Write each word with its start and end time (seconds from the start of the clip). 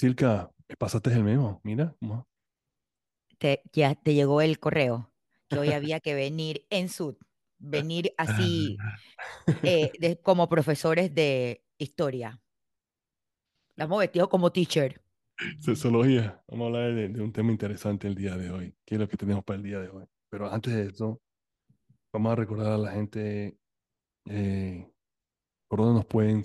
Silka, 0.00 0.50
me 0.66 0.76
pasaste 0.76 1.12
el 1.12 1.22
memo, 1.22 1.60
mira. 1.62 1.94
¿cómo? 2.00 2.26
Te, 3.38 3.62
ya 3.70 3.94
te 3.94 4.14
llegó 4.14 4.40
el 4.40 4.58
correo 4.58 5.12
que 5.46 5.58
hoy 5.58 5.72
había 5.72 6.00
que 6.00 6.14
venir 6.14 6.64
en 6.70 6.88
su, 6.88 7.18
venir 7.58 8.14
así 8.16 8.78
eh, 9.62 9.92
de- 10.00 10.18
como 10.22 10.48
profesores 10.48 11.14
de 11.14 11.62
historia. 11.76 12.40
Estamos 13.72 13.98
vestidos 13.98 14.30
como 14.30 14.50
teacher. 14.50 15.02
Sexología. 15.60 16.42
Vamos 16.48 16.64
a 16.64 16.66
hablar 16.68 16.94
de, 16.94 17.08
de 17.10 17.20
un 17.20 17.32
tema 17.34 17.52
interesante 17.52 18.08
el 18.08 18.14
día 18.14 18.38
de 18.38 18.50
hoy. 18.50 18.74
¿Qué 18.86 18.94
es 18.94 19.00
lo 19.02 19.06
que 19.06 19.18
tenemos 19.18 19.44
para 19.44 19.58
el 19.58 19.62
día 19.62 19.80
de 19.80 19.90
hoy? 19.90 20.06
Pero 20.30 20.50
antes 20.50 20.72
de 20.72 20.86
eso, 20.86 21.20
vamos 22.10 22.32
a 22.32 22.36
recordar 22.36 22.72
a 22.72 22.78
la 22.78 22.92
gente 22.92 23.58
eh, 24.24 24.90
por 25.68 25.80
dónde 25.80 25.94
nos 25.96 26.06
pueden 26.06 26.42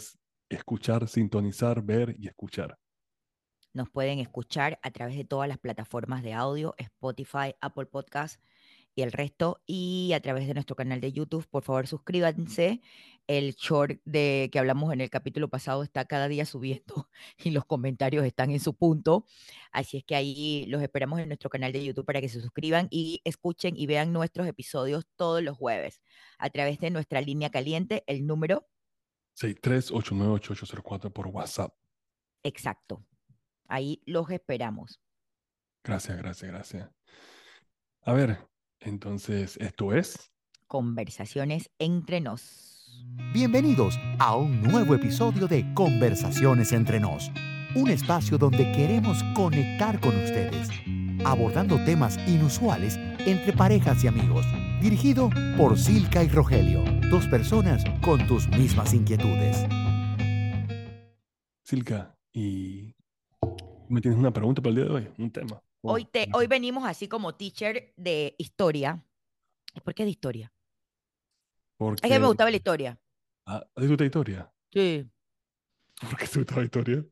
escuchar, 0.50 1.08
sintonizar, 1.08 1.82
ver 1.82 2.18
y 2.20 2.28
escuchar. 2.28 2.78
Nos 3.76 3.90
pueden 3.90 4.20
escuchar 4.20 4.80
a 4.84 4.92
través 4.92 5.18
de 5.18 5.26
todas 5.26 5.50
las 5.50 5.58
plataformas 5.58 6.24
de 6.24 6.32
audio, 6.32 6.76
Spotify, 6.78 7.56
Apple 7.60 7.88
Podcast 7.88 8.42
y 8.96 9.02
el 9.02 9.12
resto, 9.12 9.62
y 9.66 10.14
a 10.14 10.22
través 10.22 10.48
de 10.48 10.54
nuestro 10.54 10.78
canal 10.78 11.02
de 11.02 11.12
YouTube. 11.12 11.46
Por 11.50 11.62
favor, 11.62 11.86
suscríbanse. 11.86 12.80
El 13.28 13.54
short 13.56 14.00
de 14.06 14.50
que 14.50 14.60
hablamos 14.60 14.94
en 14.94 15.02
el 15.02 15.10
capítulo 15.10 15.50
pasado 15.50 15.84
está 15.84 16.06
cada 16.06 16.30
día 16.30 16.46
subiendo 16.46 17.10
y 17.38 17.52
los 17.52 17.66
comentarios 17.66 18.24
están 18.24 18.52
en 18.52 18.62
su 18.62 18.76
punto. 18.76 19.26
Así 19.74 19.98
es 19.98 20.06
que 20.06 20.16
ahí 20.16 20.66
los 20.70 20.82
esperamos 20.82 21.20
en 21.20 21.28
nuestro 21.28 21.50
canal 21.50 21.74
de 21.74 21.84
YouTube 21.84 22.06
para 22.06 22.22
que 22.22 22.30
se 22.30 22.40
suscriban 22.40 22.88
y 22.92 23.20
escuchen 23.26 23.76
y 23.76 23.88
vean 23.88 24.14
nuestros 24.14 24.48
episodios 24.48 25.06
todos 25.18 25.44
los 25.44 25.58
jueves 25.58 26.02
a 26.38 26.50
través 26.50 26.80
de 26.80 26.92
nuestra 26.92 27.20
línea 27.20 27.50
caliente, 27.50 28.06
el 28.08 28.26
número 28.26 28.66
63898804 29.36 31.12
por 31.12 31.28
WhatsApp. 31.28 31.74
exacto. 32.42 33.04
Ahí 33.68 34.02
los 34.06 34.30
esperamos. 34.30 35.00
Gracias, 35.84 36.18
gracias, 36.18 36.52
gracias. 36.52 36.90
A 38.02 38.14
ver, 38.14 38.40
entonces, 38.80 39.58
esto 39.58 39.94
es. 39.94 40.32
Conversaciones 40.68 41.70
entre 41.80 42.22
nos. 42.22 43.06
Bienvenidos 43.34 44.00
a 44.20 44.36
un 44.36 44.62
nuevo 44.62 44.96
episodio 44.96 45.48
de 45.48 45.74
Conversaciones 45.74 46.72
entre 46.72 47.00
nos, 47.00 47.32
un 47.76 47.90
espacio 47.90 48.38
donde 48.38 48.72
queremos 48.72 49.24
conectar 49.36 50.00
con 50.00 50.16
ustedes, 50.16 50.70
abordando 51.26 51.84
temas 51.84 52.18
inusuales 52.28 52.98
entre 53.20 53.54
parejas 53.54 54.04
y 54.04 54.08
amigos, 54.08 54.46
dirigido 54.82 55.30
por 55.58 55.78
Silka 55.78 56.24
y 56.24 56.30
Rogelio, 56.30 56.84
dos 57.10 57.28
personas 57.28 57.84
con 58.02 58.26
tus 58.28 58.48
mismas 58.50 58.94
inquietudes. 58.94 59.66
Silka, 61.64 62.16
y 62.32 62.96
me 63.90 64.02
tienes 64.02 64.20
una 64.20 64.32
pregunta 64.32 64.62
para 64.62 64.70
el 64.70 64.76
día 64.76 64.86
de 64.86 64.92
hoy, 64.92 65.14
un 65.18 65.32
tema. 65.32 65.62
Hoy, 65.82 66.06
te, 66.06 66.28
hoy 66.34 66.48
venimos 66.48 66.84
así 66.86 67.08
como 67.08 67.36
teacher 67.36 67.94
de 67.96 68.36
historia. 68.38 69.04
¿Y 69.74 69.80
¿Por 69.82 69.94
qué 69.94 70.04
de 70.04 70.10
historia? 70.10 70.52
Porque, 71.78 72.08
Es 72.08 72.12
que 72.12 72.20
me 72.20 72.28
gustaba 72.28 72.50
la 72.50 72.58
historia. 72.58 73.00
Ah, 73.46 73.66
¿te 73.76 74.06
historia? 74.06 74.52
Sí. 74.72 75.08
¿Por 76.02 76.18
qué 76.18 76.28
te 76.28 76.40
gusta 76.40 76.56
la 76.56 76.64
historia? 76.64 77.06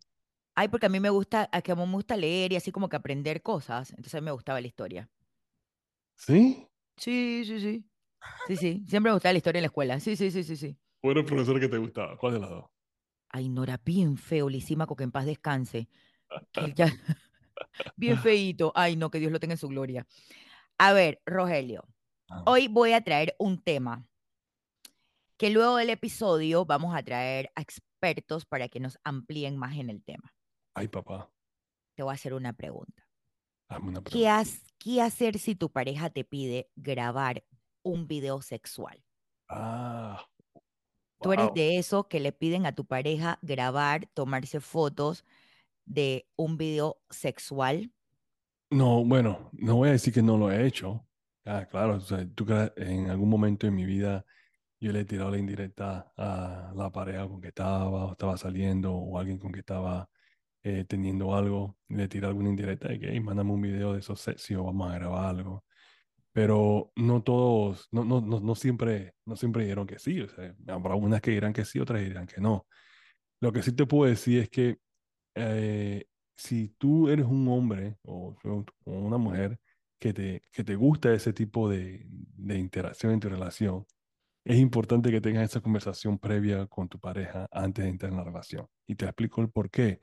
Ay, 0.56 0.68
porque 0.68 0.86
a 0.86 0.90
mí 0.90 1.00
me 1.00 1.10
gusta, 1.10 1.50
a 1.52 1.62
que 1.62 1.72
a 1.72 1.76
mí 1.76 1.86
me 1.86 1.94
gusta 1.94 2.16
leer 2.16 2.54
y 2.54 2.56
así 2.56 2.72
como 2.72 2.90
que 2.90 2.96
aprender 2.96 3.42
cosas. 3.42 3.92
Entonces 3.92 4.16
a 4.16 4.22
mí 4.22 4.26
me 4.26 4.32
gustaba 4.32 4.62
la 4.62 4.68
historia. 4.68 5.10
¿Sí? 6.16 6.68
Sí, 6.98 7.44
sí, 7.46 7.60
sí. 7.60 7.86
Sí, 8.48 8.56
sí. 8.56 8.86
Siempre 8.88 9.12
me 9.12 9.14
gustaba 9.14 9.34
la 9.34 9.38
historia 9.38 9.60
en 9.60 9.64
la 9.64 9.68
escuela. 9.68 10.00
Sí, 10.00 10.16
sí, 10.16 10.32
sí, 10.32 10.44
sí, 10.44 10.56
sí. 10.56 10.78
¿Cuál 11.02 11.12
era 11.12 11.20
el 11.22 11.26
profesor 11.26 11.60
que 11.60 11.68
te 11.68 11.78
gustaba? 11.78 12.18
¿Cuál 12.18 12.34
de 12.34 12.40
las 12.40 12.50
dos? 12.50 12.66
Ay, 13.30 13.50
Nora, 13.50 13.82
bien 13.84 14.18
feo, 14.18 14.48
Lisímaco, 14.48 14.96
que 14.96 15.04
en 15.04 15.12
paz 15.12 15.26
descanse. 15.26 15.90
Ya... 16.78 16.88
bien 17.96 18.18
feíto. 18.18 18.72
Ay, 18.76 18.96
no, 18.96 19.10
que 19.10 19.20
Dios 19.20 19.32
lo 19.32 19.40
tenga 19.40 19.54
en 19.54 19.58
su 19.58 19.68
gloria. 19.68 20.06
A 20.78 20.94
ver, 20.94 21.22
Rogelio, 21.26 21.88
Ah, 22.30 22.44
hoy 22.46 22.68
voy 22.68 22.94
a 22.94 23.04
traer 23.04 23.36
un 23.40 23.62
tema 23.62 24.08
que 25.38 25.50
luego 25.50 25.78
del 25.78 25.90
episodio 25.90 26.66
vamos 26.66 26.96
a 26.96 27.04
traer 27.04 27.52
a 27.56 27.62
expertos 27.62 28.46
para 28.46 28.70
que 28.70 28.80
nos 28.80 28.98
amplíen 29.04 29.58
más 29.58 29.78
en 29.78 29.90
el 29.90 30.04
tema. 30.04 30.34
Ay, 30.74 30.88
papá, 30.88 31.30
Te 31.96 32.04
voy 32.04 32.12
a 32.12 32.16
hacer 32.16 32.34
una 32.34 32.54
pregunta. 32.54 33.08
hazme 33.70 33.90
una 33.90 34.02
¿Qué, 34.02 34.12
pregunta. 34.12 34.40
has- 34.40 34.64
qué 34.80 35.02
hacer 35.02 35.38
si 35.38 35.56
tu 35.56 35.72
pareja 35.72 36.10
te 36.10 36.24
pide 36.24 36.70
grabar 36.76 37.44
un 37.84 38.08
video 38.08 38.42
sexual? 38.42 39.04
Ah, 39.50 40.26
Tú 41.22 41.32
eres 41.32 41.54
de 41.54 41.78
esos 41.78 42.08
que 42.08 42.20
le 42.20 42.34
piden 42.34 42.66
a 42.66 42.76
tu 42.76 42.86
pareja 42.86 43.40
grabar, 43.42 44.08
tomarse 44.14 44.60
fotos 44.60 45.24
de 45.86 46.28
un 46.36 46.58
video 46.58 46.98
sexual. 47.10 47.92
No, 48.70 49.06
bueno, 49.06 49.50
no 49.54 49.76
voy 49.76 49.90
a 49.90 49.94
decir 49.94 50.14
que 50.14 50.22
no 50.22 50.38
lo 50.38 50.52
he 50.52 50.66
hecho. 50.66 51.06
Ah, 51.46 51.68
claro, 51.70 51.98
o 51.98 52.00
sea, 52.00 52.26
tú 52.34 52.46
en 52.78 53.10
algún 53.10 53.30
momento 53.30 53.68
en 53.68 53.76
mi 53.76 53.86
vida 53.86 54.26
yo 54.80 54.92
le 54.92 55.02
he 55.02 55.06
tirado 55.06 55.32
la 55.32 55.38
indirecta 55.38 56.12
a 56.18 56.74
la 56.76 56.92
pareja 56.92 57.28
con 57.28 57.40
que 57.42 57.50
estaba, 57.50 57.88
o 57.88 58.12
estaba 58.12 58.38
saliendo, 58.38 58.94
o 58.94 59.18
alguien 59.18 59.38
con 59.38 59.52
que 59.52 59.60
estaba 59.62 60.10
eh, 60.64 60.86
teniendo 60.86 61.36
algo, 61.36 61.78
le 61.90 62.08
tiré 62.08 62.28
alguna 62.28 62.50
indirecta 62.50 62.90
de 62.90 63.00
que, 63.00 63.10
hey, 63.12 63.20
mándame 63.20 63.52
un 63.52 63.62
video 63.62 63.94
de 63.94 64.00
esos 64.00 64.20
sexy 64.22 64.56
vamos 64.56 64.92
a 64.92 64.96
grabar 64.96 65.26
algo. 65.28 65.64
Pero 66.34 66.92
no 66.96 67.24
todos, 67.24 67.88
no, 67.92 68.04
no, 68.06 68.22
no, 68.22 68.40
no 68.40 68.56
siempre, 68.56 69.14
no 69.26 69.36
siempre 69.36 69.64
dijeron 69.64 69.88
que 69.88 70.00
sí. 70.00 70.22
O 70.22 70.30
sea, 70.30 70.56
habrá 70.68 70.96
unas 70.96 71.22
que 71.22 71.32
dirán 71.32 71.54
que 71.54 71.66
sí, 71.66 71.80
otras 71.80 72.02
dirán 72.02 72.28
que 72.28 72.42
no. 72.42 72.68
Lo 73.42 73.52
que 73.54 73.62
sí 73.62 73.74
te 73.74 73.86
puedo 73.86 74.10
decir 74.10 74.40
es 74.42 74.50
que 74.50 74.80
eh, 75.36 76.06
si 76.36 76.70
tú 76.78 77.10
eres 77.10 77.26
un 77.26 77.48
hombre 77.48 77.98
o, 78.04 78.36
una 78.86 79.18
mujer 79.18 79.60
que 80.00 80.14
te, 80.14 80.42
que 80.52 80.64
te 80.64 80.76
gusta 80.76 81.14
ese 81.14 81.34
tipo 81.34 81.70
de, 81.70 82.06
de 82.08 82.58
interacción 82.58 83.20
relación, 83.22 83.86
es 84.46 84.58
importante 84.60 85.12
que 85.12 85.22
tengas 85.22 85.46
esa 85.50 85.62
conversación 85.62 86.20
previa 86.20 86.68
con 86.68 86.90
tu 86.90 87.00
pareja 87.00 87.48
antes 87.52 87.86
de 87.86 87.92
entrar 87.92 88.12
en 88.12 88.18
la 88.18 88.24
relación. 88.26 88.68
Y 88.88 88.96
te 88.96 89.06
explico 89.06 89.42
el 89.42 89.50
por 89.50 89.70
qué. 89.70 90.02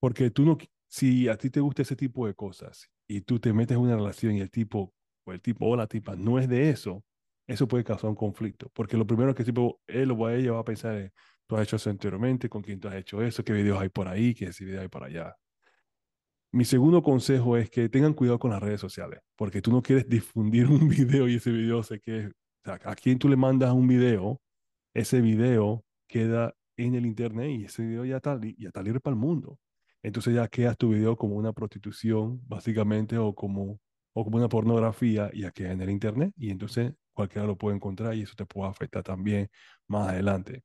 Porque 0.00 0.30
tú 0.30 0.44
no, 0.44 0.58
si 0.88 1.28
a 1.28 1.36
ti 1.36 1.50
te 1.50 1.60
gusta 1.60 1.82
ese 1.82 1.96
tipo 1.96 2.26
de 2.26 2.34
cosas 2.34 2.90
y 3.06 3.20
tú 3.22 3.38
te 3.38 3.52
metes 3.52 3.76
en 3.76 3.82
una 3.84 3.96
relación 3.96 4.34
y 4.34 4.40
el 4.40 4.50
tipo 4.50 4.92
o 5.24 5.32
el 5.32 5.40
tipo 5.40 5.66
o 5.66 5.76
la 5.76 5.86
tipa 5.86 6.16
no 6.16 6.38
es 6.38 6.48
de 6.48 6.70
eso, 6.70 7.04
eso 7.46 7.68
puede 7.68 7.84
causar 7.84 8.10
un 8.10 8.16
conflicto. 8.16 8.70
Porque 8.74 8.96
lo 8.96 9.06
primero 9.06 9.34
que 9.34 9.42
el 9.42 9.46
tipo, 9.46 9.80
él 9.86 10.10
o 10.10 10.28
ella 10.28 10.52
va 10.52 10.60
a 10.60 10.64
pensar 10.64 10.96
es, 10.96 11.12
tú 11.50 11.56
has 11.56 11.64
hecho 11.64 11.76
eso 11.76 11.90
anteriormente, 11.90 12.48
con 12.48 12.62
quién 12.62 12.78
tú 12.78 12.86
has 12.86 12.94
hecho 12.94 13.20
eso, 13.22 13.42
qué 13.42 13.52
videos 13.52 13.80
hay 13.80 13.88
por 13.88 14.06
ahí, 14.06 14.34
qué 14.34 14.50
videos 14.60 14.82
hay 14.82 14.88
por 14.88 15.02
allá. 15.02 15.36
Mi 16.52 16.64
segundo 16.64 17.02
consejo 17.02 17.56
es 17.56 17.70
que 17.70 17.88
tengan 17.88 18.14
cuidado 18.14 18.38
con 18.38 18.52
las 18.52 18.62
redes 18.62 18.80
sociales, 18.80 19.20
porque 19.36 19.60
tú 19.60 19.72
no 19.72 19.82
quieres 19.82 20.08
difundir 20.08 20.66
un 20.70 20.88
video 20.88 21.28
y 21.28 21.36
ese 21.36 21.50
video 21.50 21.82
se 21.82 22.00
quede, 22.00 22.28
o 22.28 22.32
sea, 22.64 22.78
a 22.84 22.94
quien 22.94 23.18
tú 23.18 23.28
le 23.28 23.36
mandas 23.36 23.72
un 23.72 23.88
video, 23.88 24.40
ese 24.94 25.20
video 25.20 25.84
queda 26.06 26.54
en 26.76 26.94
el 26.94 27.04
internet 27.04 27.50
y 27.50 27.64
ese 27.64 27.84
video 27.84 28.04
ya 28.04 28.16
está, 28.16 28.38
ya 28.40 28.68
está 28.68 28.82
libre 28.82 29.00
para 29.00 29.14
el 29.14 29.20
mundo. 29.20 29.58
Entonces 30.02 30.34
ya 30.34 30.46
quedas 30.48 30.76
tu 30.76 30.90
video 30.90 31.16
como 31.16 31.34
una 31.34 31.52
prostitución, 31.52 32.40
básicamente, 32.46 33.18
o 33.18 33.34
como, 33.34 33.80
o 34.12 34.24
como 34.24 34.36
una 34.36 34.48
pornografía, 34.48 35.30
ya 35.34 35.50
queda 35.50 35.72
en 35.72 35.82
el 35.82 35.90
internet, 35.90 36.32
y 36.36 36.50
entonces 36.50 36.92
cualquiera 37.12 37.46
lo 37.46 37.56
puede 37.56 37.76
encontrar 37.76 38.14
y 38.14 38.22
eso 38.22 38.34
te 38.36 38.46
puede 38.46 38.70
afectar 38.70 39.02
también 39.02 39.48
más 39.88 40.10
adelante. 40.10 40.62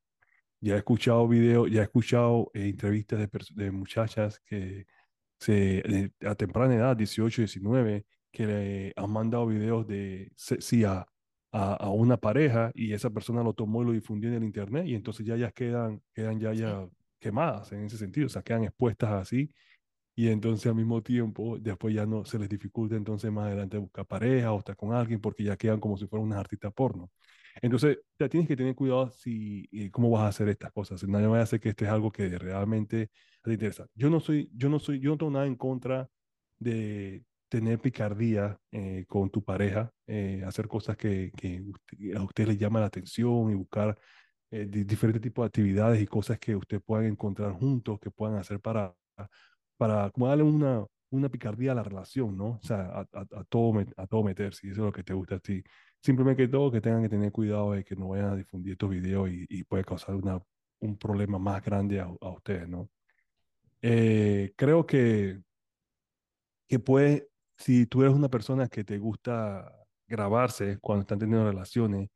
Ya 0.60 0.74
he 0.74 0.78
escuchado 0.78 1.28
videos, 1.28 1.70
ya 1.70 1.80
he 1.82 1.84
escuchado 1.84 2.50
eh, 2.54 2.68
entrevistas 2.68 3.18
de, 3.20 3.28
de 3.64 3.70
muchachas 3.70 4.40
que 4.40 4.86
se, 5.40 5.52
de- 5.82 6.12
a 6.28 6.34
temprana 6.34 6.74
edad, 6.76 6.96
18, 6.96 7.42
19, 7.42 8.06
que 8.32 8.46
le 8.46 8.92
han 8.96 9.10
mandado 9.12 9.46
videos 9.46 9.86
de 9.86 10.32
sexy 10.36 10.84
a, 10.84 11.06
a, 11.52 11.74
a 11.74 11.90
una 11.90 12.16
pareja 12.18 12.70
y 12.74 12.92
esa 12.92 13.10
persona 13.10 13.42
lo 13.42 13.54
tomó 13.54 13.82
y 13.82 13.86
lo 13.86 13.92
difundió 13.92 14.30
en 14.30 14.36
el 14.36 14.44
internet 14.44 14.86
y 14.86 14.94
entonces 14.94 15.26
ya 15.26 15.34
ellas 15.36 15.52
quedan, 15.54 16.02
quedan 16.14 16.40
ya, 16.40 16.54
Sí. 16.54 16.62
ya 16.62 16.88
quemadas 17.20 17.72
en 17.72 17.84
ese 17.86 17.98
sentido, 17.98 18.26
o 18.26 18.30
sea, 18.30 18.42
quedan 18.42 18.64
expuestas 18.64 19.10
así 19.12 19.50
y 20.14 20.28
entonces 20.28 20.66
al 20.66 20.74
mismo 20.76 21.02
tiempo 21.02 21.58
después 21.58 21.94
ya 21.94 22.06
no 22.06 22.24
se 22.24 22.38
les 22.38 22.48
dificulta 22.48 22.96
entonces 22.96 23.30
más 23.32 23.46
adelante 23.48 23.78
buscar 23.78 24.06
pareja 24.06 24.52
o 24.52 24.58
estar 24.58 24.76
con 24.76 24.92
alguien 24.94 25.20
porque 25.20 25.44
ya 25.44 25.56
quedan 25.56 25.80
como 25.80 25.96
si 25.98 26.06
fueran 26.06 26.26
unas 26.26 26.38
artistas 26.40 26.72
porno. 26.74 27.10
Entonces, 27.62 27.98
ya 28.18 28.28
tienes 28.28 28.48
que 28.48 28.56
tener 28.56 28.74
cuidado 28.74 29.10
si 29.12 29.66
y 29.70 29.90
cómo 29.90 30.10
vas 30.10 30.22
a 30.24 30.28
hacer 30.28 30.48
estas 30.48 30.72
cosas. 30.72 31.02
No 31.04 31.30
vaya 31.30 31.42
a 31.42 31.46
ser 31.46 31.60
que 31.60 31.70
esto 31.70 31.84
es 31.84 31.90
algo 31.90 32.12
que 32.12 32.28
realmente 32.38 33.10
te 33.42 33.52
interesa. 33.52 33.86
Yo 33.94 34.10
no 34.10 34.20
soy, 34.20 34.50
yo 34.54 34.68
no 34.68 34.78
soy, 34.78 35.00
yo 35.00 35.10
no 35.10 35.18
tengo 35.18 35.32
nada 35.32 35.46
en 35.46 35.56
contra 35.56 36.08
de 36.58 37.24
tener 37.48 37.78
picardía 37.80 38.58
eh, 38.72 39.04
con 39.08 39.30
tu 39.30 39.42
pareja, 39.44 39.90
eh, 40.06 40.42
hacer 40.46 40.68
cosas 40.68 40.96
que, 40.96 41.30
que 41.36 41.62
usted- 41.62 42.16
a 42.16 42.22
usted 42.22 42.46
le 42.48 42.56
llama 42.56 42.80
la 42.80 42.86
atención 42.86 43.50
y 43.50 43.54
buscar 43.54 43.96
eh, 44.50 44.66
di- 44.68 44.84
diferentes 44.84 45.22
tipos 45.22 45.44
de 45.44 45.46
actividades 45.48 46.00
y 46.02 46.06
cosas 46.06 46.38
que 46.38 46.56
usted 46.56 46.80
puedan 46.82 47.06
encontrar 47.06 47.52
juntos, 47.52 47.98
que 48.00 48.10
puedan 48.10 48.36
hacer 48.38 48.60
para, 48.60 48.94
para 49.76 50.10
como 50.10 50.28
darle 50.28 50.44
una, 50.44 50.86
una 51.10 51.28
picardía 51.28 51.72
a 51.72 51.74
la 51.74 51.82
relación, 51.82 52.36
¿no? 52.36 52.58
O 52.62 52.62
sea, 52.62 52.80
a, 52.86 53.00
a, 53.00 53.20
a 53.20 53.44
todo, 53.44 53.84
a 53.96 54.06
todo 54.06 54.22
meter, 54.22 54.54
si 54.54 54.68
eso 54.68 54.80
es 54.82 54.86
lo 54.86 54.92
que 54.92 55.02
te 55.02 55.14
gusta 55.14 55.36
a 55.36 55.40
ti. 55.40 55.62
Simplemente 56.02 56.44
que 56.44 56.48
todo, 56.48 56.70
que 56.70 56.80
tengan 56.80 57.02
que 57.02 57.08
tener 57.08 57.32
cuidado 57.32 57.72
de 57.72 57.84
que 57.84 57.96
no 57.96 58.08
vayan 58.08 58.30
a 58.30 58.36
difundir 58.36 58.72
estos 58.72 58.90
videos 58.90 59.30
y, 59.30 59.46
y 59.48 59.64
puede 59.64 59.84
causar 59.84 60.14
una, 60.14 60.40
un 60.80 60.98
problema 60.98 61.38
más 61.38 61.64
grande 61.64 62.00
a, 62.00 62.04
a 62.04 62.30
ustedes, 62.30 62.68
¿no? 62.68 62.90
Eh, 63.82 64.52
creo 64.56 64.86
que, 64.86 65.40
que 66.68 66.78
puede, 66.78 67.28
si 67.56 67.86
tú 67.86 68.02
eres 68.02 68.14
una 68.14 68.28
persona 68.28 68.68
que 68.68 68.84
te 68.84 68.98
gusta 68.98 69.72
grabarse 70.08 70.78
cuando 70.80 71.02
están 71.02 71.18
teniendo 71.18 71.46
relaciones 71.46 72.10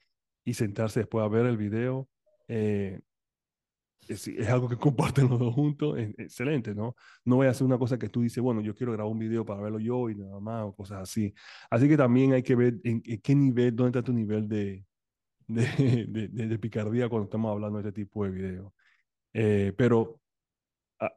y 0.44 0.54
sentarse 0.54 1.00
después 1.00 1.24
a 1.24 1.28
ver 1.28 1.46
el 1.46 1.56
video, 1.56 2.08
eh, 2.48 3.00
es, 4.08 4.28
es, 4.28 4.48
algo 4.48 4.68
que 4.68 4.76
comparten 4.76 5.28
los 5.28 5.38
dos 5.38 5.54
juntos, 5.54 5.98
es, 5.98 6.10
excelente, 6.18 6.74
¿no? 6.74 6.96
No 7.24 7.36
voy 7.36 7.46
a 7.46 7.50
hacer 7.50 7.66
una 7.66 7.78
cosa 7.78 7.98
que 7.98 8.08
tú 8.08 8.22
dices, 8.22 8.42
bueno, 8.42 8.60
yo 8.60 8.74
quiero 8.74 8.92
grabar 8.92 9.12
un 9.12 9.18
video 9.18 9.44
para 9.44 9.60
verlo 9.60 9.78
yo 9.78 10.10
y 10.10 10.16
nada 10.16 10.40
más, 10.40 10.64
o 10.64 10.74
cosas 10.74 11.02
así. 11.02 11.34
Así 11.70 11.88
que 11.88 11.96
también 11.96 12.32
hay 12.32 12.42
que 12.42 12.54
ver 12.54 12.80
en, 12.84 13.02
en 13.04 13.20
qué 13.20 13.34
nivel, 13.34 13.74
dónde 13.74 13.98
está 13.98 14.04
tu 14.04 14.12
nivel 14.12 14.48
de, 14.48 14.84
de, 15.46 16.06
de, 16.08 16.28
de, 16.28 16.58
picardía 16.58 17.08
cuando 17.08 17.24
estamos 17.24 17.50
hablando 17.50 17.82
de 17.82 17.88
este 17.88 18.04
tipo 18.04 18.24
de 18.24 18.30
videos. 18.30 18.72
Eh, 19.32 19.72
pero 19.76 20.20
a, 20.98 21.12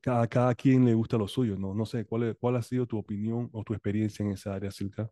cada, 0.00 0.26
cada 0.26 0.54
quien 0.54 0.84
le 0.84 0.94
gusta 0.94 1.16
lo 1.16 1.28
suyo, 1.28 1.56
¿no? 1.56 1.74
No 1.74 1.86
sé, 1.86 2.04
¿cuál, 2.04 2.36
¿cuál 2.38 2.56
ha 2.56 2.62
sido 2.62 2.86
tu 2.86 2.98
opinión 2.98 3.48
o 3.52 3.62
tu 3.64 3.74
experiencia 3.74 4.24
en 4.24 4.32
esa 4.32 4.54
área, 4.54 4.70
Silka? 4.70 5.10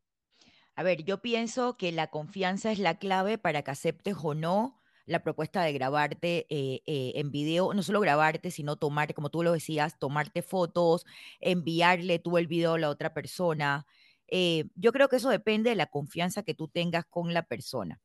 A 0.75 0.83
ver, 0.83 1.05
yo 1.05 1.23
pienso 1.23 1.79
que 1.79 1.91
la 1.91 2.09
confianza 2.09 2.71
es 2.71 2.79
la 2.79 2.99
clave 2.99 3.39
para 3.39 3.63
que 3.63 3.71
aceptes 3.71 4.17
o 4.23 4.35
no 4.35 4.83
la 5.07 5.23
propuesta 5.23 5.63
de 5.63 5.73
grabarte 5.73 6.47
eh, 6.51 6.83
eh, 6.85 7.13
en 7.15 7.31
video, 7.31 7.73
no 7.73 7.83
solo 7.83 8.01
grabarte, 8.01 8.51
sino 8.51 8.77
tomarte, 8.77 9.15
como 9.15 9.31
tú 9.31 9.43
lo 9.43 9.53
decías, 9.53 9.99
tomarte 9.99 10.43
fotos, 10.43 11.07
enviarle 11.41 12.19
tú 12.19 12.39
el 12.39 12.49
video 12.49 12.75
a 12.75 12.79
la 12.79 12.91
otra 12.91 13.15
persona. 13.15 13.87
Eh, 14.27 14.65
yo 14.75 14.93
creo 14.93 15.09
que 15.09 15.17
eso 15.17 15.31
depende 15.31 15.71
de 15.71 15.77
la 15.77 15.87
confianza 15.87 16.43
que 16.43 16.55
tú 16.55 16.69
tengas 16.69 17.05
con 17.07 17.33
la 17.33 17.45
persona. 17.45 18.01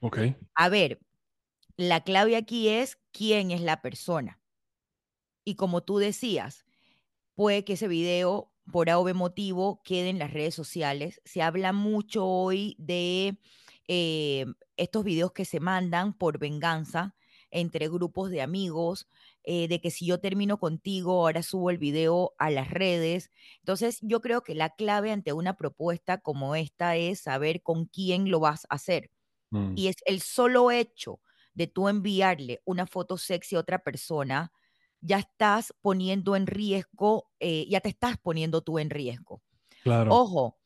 Ok. 0.00 0.18
A 0.54 0.68
ver, 0.68 0.98
la 1.76 2.02
clave 2.02 2.36
aquí 2.36 2.68
es 2.68 2.98
quién 3.12 3.52
es 3.52 3.60
la 3.60 3.80
persona. 3.80 4.40
Y 5.44 5.54
como 5.54 5.82
tú 5.82 5.98
decías, 5.98 6.64
puede 7.34 7.64
que 7.64 7.74
ese 7.74 7.86
video, 7.86 8.52
por 8.72 8.90
algún 8.90 9.16
motivo, 9.16 9.80
quede 9.84 10.08
en 10.08 10.18
las 10.18 10.32
redes 10.32 10.56
sociales. 10.56 11.20
Se 11.24 11.40
habla 11.40 11.72
mucho 11.72 12.26
hoy 12.26 12.74
de 12.78 13.38
eh, 13.94 14.46
estos 14.78 15.04
videos 15.04 15.32
que 15.32 15.44
se 15.44 15.60
mandan 15.60 16.14
por 16.14 16.38
venganza 16.38 17.14
entre 17.50 17.90
grupos 17.90 18.30
de 18.30 18.40
amigos, 18.40 19.06
eh, 19.44 19.68
de 19.68 19.82
que 19.82 19.90
si 19.90 20.06
yo 20.06 20.18
termino 20.18 20.58
contigo, 20.58 21.12
ahora 21.20 21.42
subo 21.42 21.68
el 21.68 21.76
video 21.76 22.32
a 22.38 22.48
las 22.48 22.70
redes. 22.70 23.30
Entonces, 23.58 23.98
yo 24.00 24.22
creo 24.22 24.42
que 24.42 24.54
la 24.54 24.70
clave 24.70 25.12
ante 25.12 25.34
una 25.34 25.58
propuesta 25.58 26.22
como 26.22 26.56
esta 26.56 26.96
es 26.96 27.20
saber 27.20 27.60
con 27.62 27.84
quién 27.84 28.30
lo 28.30 28.40
vas 28.40 28.64
a 28.70 28.76
hacer. 28.76 29.10
Mm. 29.50 29.74
Y 29.76 29.88
es 29.88 29.96
el 30.06 30.22
solo 30.22 30.70
hecho 30.70 31.20
de 31.52 31.66
tú 31.66 31.90
enviarle 31.90 32.62
una 32.64 32.86
foto 32.86 33.18
sexy 33.18 33.56
a 33.56 33.60
otra 33.60 33.80
persona, 33.80 34.52
ya 35.02 35.18
estás 35.18 35.74
poniendo 35.82 36.34
en 36.34 36.46
riesgo, 36.46 37.28
eh, 37.40 37.66
ya 37.68 37.80
te 37.80 37.90
estás 37.90 38.16
poniendo 38.16 38.62
tú 38.62 38.78
en 38.78 38.88
riesgo. 38.88 39.42
Claro. 39.82 40.14
Ojo, 40.14 40.61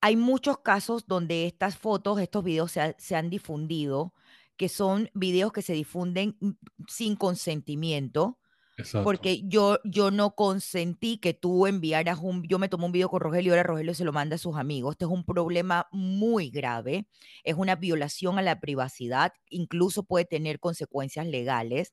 hay 0.00 0.16
muchos 0.16 0.58
casos 0.58 1.06
donde 1.06 1.46
estas 1.46 1.76
fotos, 1.76 2.20
estos 2.20 2.44
videos 2.44 2.72
se, 2.72 2.80
ha, 2.80 2.94
se, 2.98 3.16
han 3.16 3.30
difundido, 3.30 4.14
que 4.56 4.68
son 4.68 5.10
videos 5.14 5.52
que 5.52 5.62
se 5.62 5.72
difunden 5.72 6.36
mm, 6.40 6.50
sin 6.86 7.16
consentimiento. 7.16 8.38
Exacto. 8.76 9.02
Porque 9.02 9.42
yo, 9.48 9.78
yo 9.82 10.12
no 10.12 10.36
consentí 10.36 11.18
que 11.18 11.34
tú 11.34 11.66
enviaras 11.66 12.20
un, 12.22 12.44
yo 12.44 12.60
me 12.60 12.68
tomé 12.68 12.84
un 12.84 12.92
video 12.92 13.08
con 13.08 13.20
Rogelio 13.20 13.50
y 13.50 13.52
ahora 13.52 13.64
Rogelio 13.64 13.92
se 13.92 14.04
lo 14.04 14.12
manda 14.12 14.36
a 14.36 14.38
sus 14.38 14.56
amigos. 14.56 14.92
Este 14.92 15.04
es 15.04 15.10
un 15.10 15.24
problema 15.24 15.88
muy 15.90 16.50
grave, 16.50 17.08
es 17.42 17.56
una 17.56 17.74
violación 17.74 18.38
a 18.38 18.42
la 18.42 18.60
privacidad, 18.60 19.32
incluso 19.50 20.04
puede 20.04 20.26
tener 20.26 20.60
consecuencias 20.60 21.26
legales. 21.26 21.92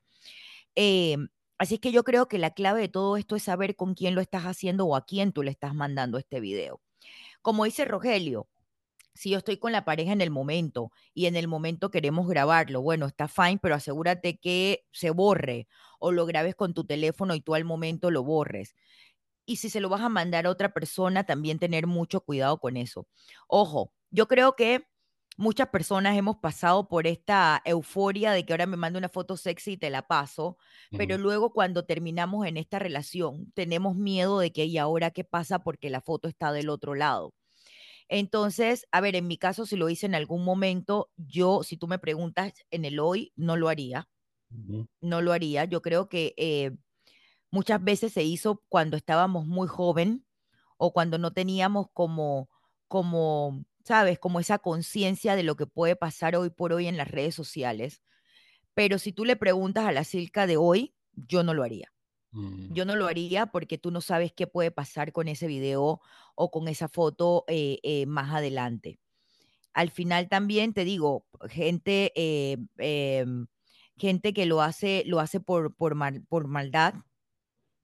Eh, 0.76 1.18
así 1.58 1.80
que 1.80 1.92
yo 1.92 2.04
creo 2.04 2.28
que 2.28 2.38
la 2.38 2.52
clave 2.52 2.82
de 2.82 2.90
todo 2.90 3.18
esto 3.18 3.36
es 3.36 3.44
saber 3.44 3.76
con 3.76 3.96
quién 3.96 4.14
lo 4.14 4.22
estás 4.22 4.44
haciendo 4.44 4.86
o 4.86 4.96
a 4.96 5.06
quién 5.06 5.32
tú 5.34 5.42
le 5.42 5.52
estás 5.52 5.74
mandando 5.74 6.20
este 6.20 6.40
video. 6.40 6.82
Como 7.46 7.66
dice 7.66 7.86
Rogelio, 7.86 8.48
si 9.14 9.30
yo 9.30 9.38
estoy 9.38 9.58
con 9.58 9.72
la 9.72 9.86
pareja 9.86 10.12
en 10.12 10.22
el 10.22 10.32
momento 10.32 10.92
y 11.14 11.28
en 11.28 11.36
el 11.36 11.48
momento 11.48 11.92
queremos 11.92 12.28
grabarlo, 12.28 12.82
bueno, 12.82 13.06
está 13.06 13.28
fine, 13.28 13.60
pero 13.62 13.76
asegúrate 13.76 14.40
que 14.40 14.88
se 14.92 15.12
borre 15.12 15.68
o 16.00 16.12
lo 16.12 16.26
grabes 16.26 16.56
con 16.56 16.74
tu 16.74 16.86
teléfono 16.86 17.36
y 17.36 17.42
tú 17.42 17.54
al 17.54 17.64
momento 17.64 18.10
lo 18.10 18.24
borres. 18.24 18.74
Y 19.46 19.58
si 19.58 19.70
se 19.70 19.80
lo 19.80 19.90
vas 19.90 20.02
a 20.02 20.10
mandar 20.10 20.48
a 20.48 20.50
otra 20.50 20.74
persona, 20.74 21.24
también 21.24 21.60
tener 21.60 21.86
mucho 21.86 22.22
cuidado 22.22 22.60
con 22.60 22.78
eso. 22.78 23.08
Ojo, 23.48 23.94
yo 24.10 24.28
creo 24.28 24.56
que 24.56 24.88
muchas 25.38 25.70
personas 25.70 26.18
hemos 26.18 26.38
pasado 26.38 26.88
por 26.88 27.08
esta 27.08 27.62
euforia 27.66 28.32
de 28.32 28.46
que 28.46 28.54
ahora 28.54 28.66
me 28.68 28.78
mando 28.78 29.00
una 29.00 29.10
foto 29.10 29.38
sexy 29.38 29.74
y 29.74 29.78
te 29.78 29.90
la 29.90 30.08
paso, 30.08 30.48
uh 30.92 30.96
-huh. 30.96 30.98
pero 30.98 31.18
luego 31.18 31.54
cuando 31.54 31.86
terminamos 31.86 32.46
en 32.48 32.58
esta 32.58 32.80
relación 32.80 33.52
tenemos 33.54 33.96
miedo 33.96 34.40
de 34.40 34.52
que 34.52 34.66
y 34.66 34.78
ahora 34.78 35.12
qué 35.12 35.24
pasa 35.24 35.60
porque 35.60 35.90
la 35.90 36.02
foto 36.02 36.28
está 36.28 36.52
del 36.52 36.70
otro 36.70 36.96
lado. 36.96 37.34
Entonces, 38.08 38.86
a 38.92 39.02
ver, 39.02 39.16
en 39.16 39.28
mi 39.28 39.38
caso, 39.38 39.66
si 39.66 39.76
lo 39.76 39.90
hice 39.90 40.06
en 40.06 40.16
algún 40.16 40.44
momento, 40.46 41.10
yo, 41.18 41.64
si 41.64 41.78
tú 41.78 41.88
me 41.88 42.00
preguntas 42.00 42.54
en 42.72 42.86
el 42.86 43.00
hoy, 43.00 43.34
no 43.36 43.58
lo 43.58 43.68
haría. 43.70 44.08
Uh 44.52 44.56
-huh. 44.58 44.88
No 45.02 45.22
lo 45.22 45.34
haría. 45.34 45.66
Yo 45.66 45.82
creo 45.82 46.08
que 46.08 46.34
eh, 46.38 46.72
muchas 47.52 47.84
veces 47.84 48.14
se 48.14 48.24
hizo 48.24 48.64
cuando 48.70 48.98
estábamos 48.98 49.48
muy 49.48 49.68
joven 49.68 50.26
o 50.78 50.94
cuando 50.94 51.18
no 51.18 51.34
teníamos 51.34 51.88
como, 51.94 52.50
como, 52.88 53.66
sabes, 53.86 54.18
como 54.18 54.40
esa 54.40 54.58
conciencia 54.58 55.36
de 55.36 55.44
lo 55.44 55.56
que 55.56 55.68
puede 55.68 55.96
pasar 55.96 56.36
hoy 56.36 56.50
por 56.50 56.74
hoy 56.74 56.88
en 56.88 56.98
las 56.98 57.10
redes 57.10 57.36
sociales. 57.36 58.02
Pero 58.74 58.98
si 58.98 59.14
tú 59.14 59.26
le 59.26 59.36
preguntas 59.36 59.86
a 59.86 59.92
la 59.92 60.04
Silca 60.04 60.48
de 60.48 60.58
hoy, 60.58 60.96
yo 61.14 61.44
no 61.44 61.54
lo 61.54 61.64
haría. 61.64 61.94
Mm. 62.32 62.74
Yo 62.74 62.86
no 62.86 62.96
lo 62.96 63.06
haría 63.06 63.46
porque 63.46 63.78
tú 63.78 63.92
no 63.92 64.02
sabes 64.02 64.34
qué 64.34 64.48
puede 64.48 64.72
pasar 64.72 65.12
con 65.12 65.28
ese 65.28 65.48
video 65.48 66.02
o 66.34 66.52
con 66.52 66.68
esa 66.68 66.90
foto 66.90 67.46
eh, 67.48 67.80
eh, 67.84 68.08
más 68.08 68.34
adelante. 68.34 69.00
Al 69.74 69.92
final 69.92 70.30
también 70.30 70.74
te 70.74 70.84
digo, 70.84 71.28
gente, 71.48 72.12
eh, 72.16 72.58
em, 72.78 73.46
gente 73.98 74.34
que 74.34 74.46
lo 74.48 74.62
hace, 74.62 75.04
lo 75.06 75.20
hace 75.20 75.40
por, 75.40 75.76
por, 75.76 75.94
mal, 75.96 76.24
por 76.28 76.48
maldad, 76.48 76.96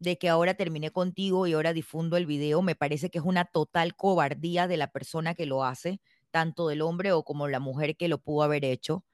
de 0.02 0.18
que 0.18 0.30
ahora 0.30 0.56
terminé 0.56 0.90
contigo 0.90 1.46
y 1.46 1.54
ahora 1.54 1.74
difundo 1.74 2.18
el 2.18 2.26
video, 2.26 2.64
me 2.64 2.74
parece 2.76 3.12
que 3.12 3.20
es 3.20 3.24
una 3.24 3.46
total 3.46 3.96
cobardía 3.96 4.68
de 4.68 4.76
la 4.76 4.88
persona 4.88 5.36
que 5.36 5.46
lo 5.46 5.64
hace, 5.64 6.02
tanto 6.32 6.68
del 6.68 6.82
hombre 6.82 7.12
o 7.12 7.24
como 7.24 7.48
la 7.48 7.60
mujer 7.60 7.96
que 7.96 8.08
lo 8.08 8.18
pudo 8.18 8.42
haber 8.42 8.66
hecho. 8.66 9.06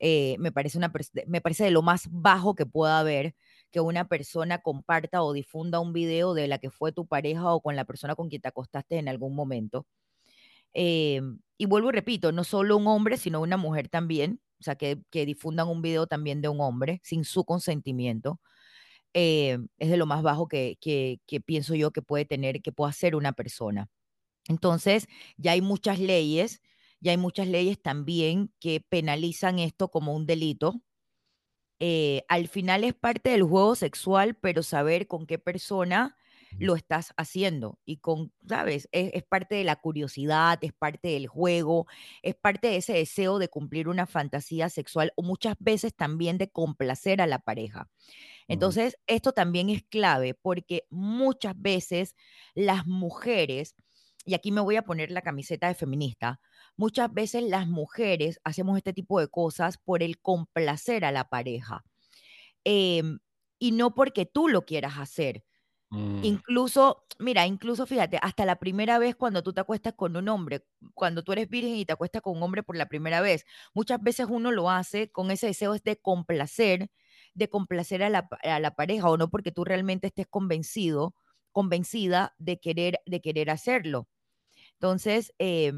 Eh, 0.00 0.36
me, 0.40 0.50
parece 0.50 0.78
una, 0.78 0.92
me 1.28 1.40
parece 1.40 1.62
de 1.64 1.70
lo 1.70 1.82
más 1.82 2.08
bajo 2.10 2.56
que 2.56 2.66
pueda 2.66 2.98
haber 2.98 3.36
que 3.70 3.78
una 3.80 4.08
persona 4.08 4.58
comparta 4.58 5.22
o 5.22 5.32
difunda 5.32 5.78
un 5.78 5.92
video 5.92 6.34
de 6.34 6.48
la 6.48 6.58
que 6.58 6.70
fue 6.70 6.90
tu 6.90 7.06
pareja 7.06 7.54
o 7.54 7.60
con 7.62 7.76
la 7.76 7.84
persona 7.84 8.16
con 8.16 8.28
quien 8.28 8.42
te 8.42 8.48
acostaste 8.48 8.98
en 8.98 9.08
algún 9.08 9.36
momento. 9.36 9.86
Eh, 10.74 11.20
y 11.56 11.66
vuelvo 11.66 11.90
y 11.90 11.92
repito, 11.92 12.32
no 12.32 12.42
solo 12.44 12.76
un 12.76 12.88
hombre, 12.88 13.16
sino 13.16 13.40
una 13.40 13.56
mujer 13.56 13.88
también, 13.88 14.40
o 14.60 14.64
sea, 14.64 14.74
que, 14.74 15.02
que 15.10 15.24
difundan 15.24 15.68
un 15.68 15.82
video 15.82 16.08
también 16.08 16.42
de 16.42 16.48
un 16.48 16.60
hombre 16.60 17.00
sin 17.04 17.24
su 17.24 17.44
consentimiento. 17.44 18.40
Eh, 19.14 19.58
es 19.78 19.90
de 19.90 19.96
lo 19.96 20.06
más 20.06 20.22
bajo 20.22 20.48
que, 20.48 20.78
que, 20.80 21.20
que, 21.26 21.40
pienso 21.40 21.74
yo 21.74 21.90
que 21.90 22.02
puede 22.02 22.24
tener, 22.24 22.62
que 22.62 22.72
pueda 22.72 22.90
hacer 22.90 23.14
una 23.14 23.32
persona. 23.32 23.90
Entonces, 24.48 25.06
ya 25.36 25.52
hay 25.52 25.60
muchas 25.60 25.98
leyes, 25.98 26.62
ya 27.00 27.12
hay 27.12 27.18
muchas 27.18 27.48
leyes 27.48 27.80
también 27.80 28.52
que 28.60 28.80
penalizan 28.80 29.58
esto 29.58 29.88
como 29.90 30.14
un 30.14 30.26
delito. 30.26 30.82
Eh, 31.80 32.24
al 32.28 32.48
final 32.48 32.84
es 32.84 32.94
parte 32.94 33.30
del 33.30 33.42
juego 33.42 33.74
sexual, 33.74 34.36
pero 34.36 34.62
saber 34.62 35.08
con 35.08 35.26
qué 35.26 35.38
persona 35.38 36.16
lo 36.58 36.76
estás 36.76 37.14
haciendo 37.16 37.78
y 37.84 37.96
con, 37.96 38.32
¿sabes? 38.46 38.88
Es, 38.92 39.10
es, 39.14 39.22
parte 39.24 39.54
de 39.54 39.64
la 39.64 39.76
curiosidad, 39.76 40.58
es 40.62 40.72
parte 40.72 41.08
del 41.08 41.26
juego, 41.26 41.86
es 42.22 42.34
parte 42.34 42.68
de 42.68 42.76
ese 42.76 42.92
deseo 42.92 43.38
de 43.38 43.48
cumplir 43.48 43.88
una 43.88 44.06
fantasía 44.06 44.68
sexual 44.68 45.12
o 45.16 45.22
muchas 45.22 45.56
veces 45.58 45.94
también 45.94 46.38
de 46.38 46.50
complacer 46.50 47.22
a 47.22 47.26
la 47.26 47.38
pareja. 47.38 47.88
Entonces, 48.48 48.96
esto 49.06 49.32
también 49.32 49.70
es 49.70 49.82
clave 49.84 50.34
porque 50.34 50.84
muchas 50.90 51.54
veces 51.60 52.16
las 52.54 52.86
mujeres, 52.86 53.74
y 54.24 54.34
aquí 54.34 54.52
me 54.52 54.60
voy 54.60 54.76
a 54.76 54.82
poner 54.82 55.10
la 55.10 55.22
camiseta 55.22 55.68
de 55.68 55.74
feminista, 55.74 56.40
muchas 56.76 57.12
veces 57.12 57.44
las 57.44 57.66
mujeres 57.68 58.40
hacemos 58.44 58.76
este 58.76 58.92
tipo 58.92 59.20
de 59.20 59.28
cosas 59.28 59.78
por 59.78 60.02
el 60.02 60.20
complacer 60.20 61.04
a 61.04 61.12
la 61.12 61.28
pareja. 61.28 61.84
Eh, 62.64 63.02
y 63.58 63.72
no 63.72 63.94
porque 63.94 64.26
tú 64.26 64.48
lo 64.48 64.64
quieras 64.66 64.98
hacer. 64.98 65.44
Mm. 65.90 66.24
Incluso, 66.24 67.04
mira, 67.18 67.46
incluso 67.46 67.86
fíjate, 67.86 68.18
hasta 68.22 68.46
la 68.46 68.56
primera 68.56 68.98
vez 68.98 69.14
cuando 69.14 69.42
tú 69.42 69.52
te 69.52 69.60
acuestas 69.60 69.94
con 69.94 70.16
un 70.16 70.28
hombre, 70.28 70.64
cuando 70.94 71.22
tú 71.22 71.32
eres 71.32 71.48
virgen 71.48 71.76
y 71.76 71.84
te 71.84 71.92
acuestas 71.92 72.22
con 72.22 72.36
un 72.36 72.42
hombre 72.42 72.62
por 72.62 72.76
la 72.76 72.86
primera 72.86 73.20
vez, 73.20 73.44
muchas 73.74 74.02
veces 74.02 74.26
uno 74.30 74.50
lo 74.52 74.70
hace 74.70 75.10
con 75.12 75.30
ese 75.30 75.48
deseo 75.48 75.74
de 75.74 75.96
complacer 76.00 76.90
de 77.34 77.48
complacer 77.48 78.02
a 78.02 78.10
la, 78.10 78.28
a 78.42 78.60
la, 78.60 78.74
pareja 78.74 79.08
o 79.08 79.16
no 79.16 79.30
porque 79.30 79.52
tú 79.52 79.64
realmente 79.64 80.08
estés 80.08 80.26
convencido, 80.28 81.14
convencida 81.50 82.34
de 82.38 82.60
querer, 82.60 83.00
de 83.06 83.20
querer 83.20 83.50
hacerlo. 83.50 84.08
Entonces, 84.74 85.32
eh, 85.38 85.72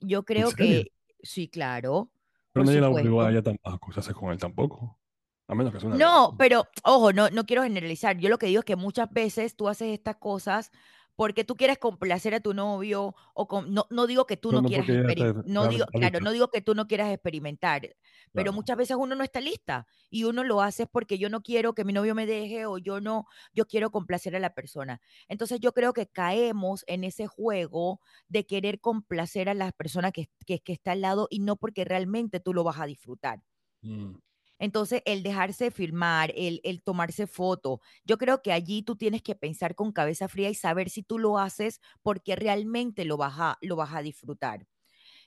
yo 0.00 0.24
creo 0.24 0.50
que 0.52 0.92
sí, 1.22 1.48
claro. 1.48 2.10
Pero 2.52 2.64
nadie 2.64 2.80
la 2.80 2.90
obligó 2.90 3.22
a 3.22 3.30
ella 3.30 3.42
tampoco, 3.42 3.92
se 3.92 4.00
hace 4.00 4.14
con 4.14 4.32
él 4.32 4.38
tampoco. 4.38 4.98
A 5.46 5.54
menos 5.54 5.72
que 5.72 5.80
sea 5.80 5.88
una 5.88 5.96
No, 5.96 6.34
pero 6.36 6.66
ojo, 6.84 7.12
no, 7.12 7.30
no 7.30 7.46
quiero 7.46 7.62
generalizar. 7.62 8.18
Yo 8.18 8.28
lo 8.28 8.38
que 8.38 8.46
digo 8.46 8.60
es 8.60 8.64
que 8.66 8.76
muchas 8.76 9.10
veces 9.10 9.56
tú 9.56 9.68
haces 9.68 9.88
estas 9.94 10.16
cosas 10.16 10.70
porque 11.18 11.42
tú 11.44 11.56
quieres 11.56 11.78
complacer 11.78 12.32
a 12.34 12.40
tu 12.40 12.54
novio 12.54 13.14
o 13.34 13.48
con- 13.48 13.74
no, 13.74 13.86
no 13.90 14.06
digo 14.06 14.24
que 14.26 14.36
tú 14.36 14.52
No, 14.52 14.62
no 14.62 14.62
quieras 14.62 14.86
porque 14.86 14.92
ella 14.92 15.08
experi- 15.08 15.30
está, 15.30 15.42
no 15.42 15.66
digo, 15.66 15.84
claro, 15.96 16.20
no 16.20 16.30
digo 16.30 16.48
que 16.48 16.60
tú 16.62 16.74
no 16.76 16.86
quieras 16.86 17.10
experimentar, 17.12 17.96
pero 18.34 18.52
Claro. 18.52 18.52
muchas 18.52 18.76
veces 18.76 18.96
uno 18.98 19.16
no 19.16 19.24
está 19.24 19.40
lista 19.40 19.86
y 20.10 20.24
uno 20.24 20.44
lo 20.44 20.62
hace 20.62 20.86
porque 20.86 21.18
yo 21.18 21.28
no 21.30 21.40
quiero 21.42 21.74
que 21.74 21.84
mi 21.84 21.92
novio 21.92 22.14
me 22.14 22.26
deje 22.26 22.66
o 22.66 22.78
yo 22.78 23.00
no, 23.00 23.26
yo 23.52 23.66
quiero 23.66 23.90
complacer 23.90 24.36
a 24.36 24.40
la 24.40 24.54
persona. 24.54 25.00
Entonces 25.28 25.58
yo 25.60 25.72
creo 25.72 25.92
que 25.92 26.06
caemos 26.06 26.84
en 26.86 27.02
ese 27.04 27.26
juego 27.26 28.00
de 28.28 28.46
querer 28.46 28.80
complacer 28.80 29.48
a 29.48 29.54
la 29.54 29.72
persona 29.72 30.12
que, 30.12 30.28
que, 30.46 30.60
que 30.60 30.72
está 30.74 30.92
al 30.92 31.00
lado 31.00 31.26
y 31.30 31.40
no 31.40 31.56
porque 31.56 31.84
realmente 31.84 32.38
tú 32.40 32.54
lo 32.54 32.62
vas 32.64 32.78
a 32.78 32.86
disfrutar. 32.86 33.42
Mm, 33.82 34.18
Entonces, 34.58 35.02
el 35.06 35.22
dejarse 35.22 35.70
filmar, 35.70 36.32
el, 36.36 36.60
el 36.64 36.82
tomarse 36.82 37.26
foto, 37.26 37.80
yo 38.04 38.18
creo 38.18 38.42
que 38.42 38.52
allí 38.52 38.82
tú 38.82 38.96
tienes 38.96 39.22
que 39.22 39.34
pensar 39.36 39.74
con 39.74 39.92
cabeza 39.92 40.28
fría 40.28 40.50
y 40.50 40.54
saber 40.54 40.90
si 40.90 41.02
tú 41.02 41.18
lo 41.18 41.38
haces 41.38 41.80
porque 42.02 42.36
realmente 42.36 43.04
lo 43.04 43.16
vas 43.16 43.34
a, 43.38 43.58
lo 43.62 43.76
vas 43.76 43.94
a 43.94 44.02
disfrutar. 44.02 44.66